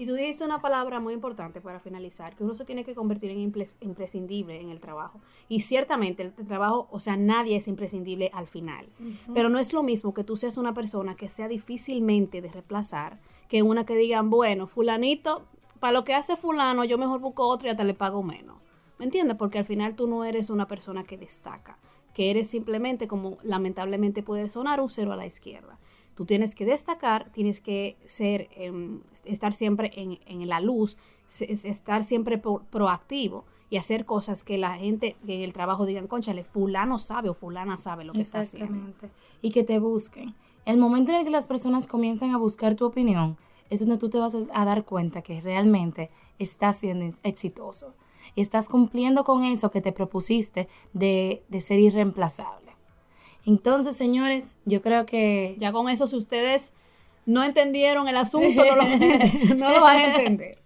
Y 0.01 0.07
tú 0.07 0.15
dijiste 0.15 0.45
una 0.45 0.61
palabra 0.61 1.01
muy 1.01 1.13
importante 1.13 1.61
para 1.61 1.81
finalizar, 1.81 2.37
que 2.37 2.45
uno 2.45 2.55
se 2.55 2.65
tiene 2.65 2.85
que 2.85 2.95
convertir 2.95 3.33
en 3.33 3.41
imprescindible 3.81 4.61
en 4.61 4.71
el 4.71 4.79
trabajo. 4.79 5.21
Y 5.49 5.61
ciertamente 5.61 6.23
el 6.23 6.47
trabajo, 6.47 6.87
o 6.93 7.01
sea, 7.01 7.17
nadie 7.17 7.57
es 7.57 7.67
imprescindible 7.67 8.31
al 8.33 8.47
final. 8.47 8.87
Pero 9.35 9.49
no 9.49 9.59
es 9.59 9.73
lo 9.73 9.83
mismo 9.83 10.15
que 10.15 10.23
tú 10.23 10.37
seas 10.37 10.57
una 10.57 10.73
persona 10.73 11.17
que 11.17 11.29
sea 11.29 11.49
difícilmente 11.49 12.41
de 12.41 12.49
reemplazar 12.49 13.19
que 13.49 13.63
una 13.63 13.85
que 13.85 13.97
digan, 13.97 14.31
bueno, 14.31 14.69
fulanito, 14.69 15.47
para 15.81 15.93
lo 15.93 16.05
que 16.05 16.15
hace 16.15 16.37
fulano, 16.37 16.85
yo 16.85 16.97
mejor 16.97 17.19
busco 17.19 17.49
otro 17.49 17.67
y 17.67 17.71
hasta 17.73 17.83
le 17.83 17.95
pago 17.95 18.23
menos. 18.23 18.57
¿Me 18.99 19.05
entiendes? 19.05 19.37
Porque 19.37 19.59
al 19.59 19.65
final 19.65 19.97
tú 19.97 20.07
no 20.07 20.25
eres 20.25 20.49
una 20.49 20.69
persona 20.69 21.03
que 21.03 21.17
destaca, 21.17 21.77
que 22.19 22.33
eres 22.33 22.51
simplemente 22.51 23.07
como 23.07 23.39
lamentablemente 23.45 24.25
puede 24.25 24.49
sonar 24.49 24.81
un 24.81 24.91
cero 24.91 25.13
a 25.13 25.17
la 25.17 25.25
izquierda. 25.25 25.79
Tú 26.17 26.27
tienes 26.27 26.57
que 26.57 26.65
destacar, 26.65 27.31
tienes 27.31 27.61
que 27.61 27.97
ser, 28.07 28.49
em, 28.57 29.03
estar 29.25 29.53
siempre 29.53 29.93
en, 29.95 30.49
la 30.49 30.59
luz, 30.59 30.99
estar 31.29 32.03
siempre 32.03 32.39
proactivo 32.39 33.45
y 33.71 33.77
hacer 33.77 34.05
cosas 34.05 34.43
que 34.43 34.59
la 34.59 34.79
gente 34.79 35.15
en 35.29 35.43
el 35.43 35.53
trabajo 35.53 35.87
digan, 35.87 36.09
conchale, 36.09 36.43
fulano 36.43 36.99
sabe 36.99 37.29
o 37.29 37.35
fulana 37.35 37.77
sabe 37.77 38.03
lo 38.03 38.15
que 38.15 38.23
está 38.23 38.41
haciendo. 38.41 38.95
Y 39.41 39.53
que 39.53 39.63
te 39.63 39.79
busquen. 39.79 40.35
El 40.65 40.77
momento 40.77 41.13
en 41.13 41.19
el 41.19 41.25
que 41.25 41.31
las 41.31 41.47
personas 41.47 41.87
comienzan 41.87 42.33
a 42.33 42.37
buscar 42.37 42.75
tu 42.75 42.85
opinión, 42.85 43.37
es 43.71 43.79
donde 43.79 43.97
tú 43.97 44.11
te 44.11 44.19
vas 44.19 44.35
a 44.35 44.65
dar 44.65 44.85
cuenta 44.85 45.23
que 45.23 45.41
realmente 45.41 46.11
estás 46.41 46.79
siendo 46.79 47.17
exitoso. 47.23 47.95
Estás 48.41 48.69
cumpliendo 48.69 49.25
con 49.25 49.45
eso 49.45 49.71
que 49.71 49.81
te 49.81 49.93
propusiste 49.93 50.69
de, 50.93 51.43
de 51.49 51.61
ser 51.61 51.79
irreemplazable. 51.79 52.73
Entonces, 53.45 53.97
señores, 53.97 54.57
yo 54.65 54.83
creo 54.83 55.07
que... 55.07 55.57
Ya 55.59 55.73
con 55.73 55.89
eso, 55.89 56.07
si 56.07 56.17
ustedes 56.17 56.73
no 57.29 57.45
entendieron 57.45 58.09
el 58.09 58.17
asunto, 58.17 58.65
no 59.57 59.71
lo, 59.71 59.81
van 59.83 59.99
a 59.99 60.05
entender. 60.05 60.59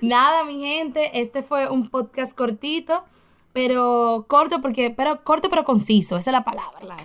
Nada, 0.00 0.42
mi 0.44 0.60
gente, 0.60 1.20
este 1.20 1.42
fue 1.42 1.70
un 1.70 1.90
podcast 1.90 2.36
cortito, 2.36 3.04
pero 3.52 4.24
corto 4.28 4.60
porque, 4.60 4.90
pero 4.90 5.22
corto 5.22 5.48
pero 5.48 5.64
conciso, 5.64 6.16
esa 6.16 6.30
es 6.30 6.32
la 6.32 6.44
palabra. 6.44 6.80
Claro. 6.80 7.04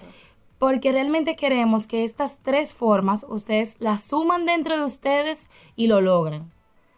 Porque 0.58 0.92
realmente 0.92 1.36
queremos 1.36 1.86
que 1.86 2.04
estas 2.04 2.40
tres 2.42 2.74
formas 2.74 3.24
ustedes 3.30 3.76
las 3.78 4.02
suman 4.02 4.48
dentro 4.48 4.76
de 4.76 4.84
ustedes 4.84 5.52
y 5.76 5.86
lo 5.86 6.02
logren. 6.02 6.52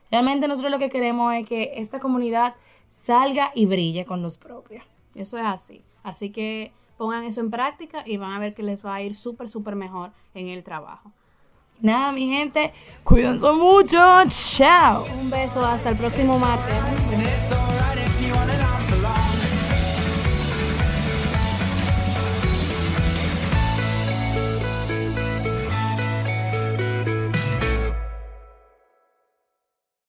Realmente 0.09 0.47
nosotros 0.47 0.71
lo 0.71 0.79
que 0.79 0.89
queremos 0.89 1.33
es 1.33 1.45
que 1.45 1.73
esta 1.75 1.99
comunidad 1.99 2.55
salga 2.89 3.51
y 3.55 3.65
brille 3.65 4.05
con 4.05 4.21
los 4.21 4.37
propios. 4.37 4.83
Eso 5.15 5.37
es 5.37 5.45
así. 5.45 5.83
Así 6.03 6.31
que 6.31 6.71
pongan 6.97 7.23
eso 7.23 7.41
en 7.41 7.49
práctica 7.49 8.03
y 8.05 8.17
van 8.17 8.31
a 8.31 8.39
ver 8.39 8.53
que 8.53 8.63
les 8.63 8.85
va 8.85 8.95
a 8.95 9.01
ir 9.01 9.15
súper, 9.15 9.49
súper 9.49 9.75
mejor 9.75 10.11
en 10.33 10.47
el 10.47 10.63
trabajo. 10.63 11.11
Nada, 11.81 12.11
mi 12.11 12.27
gente, 12.27 12.73
cuídense 13.03 13.51
mucho. 13.53 13.97
Chao. 14.27 15.05
Un 15.21 15.29
beso, 15.29 15.65
hasta 15.65 15.89
el 15.89 15.97
próximo 15.97 16.37
martes. 16.37 16.75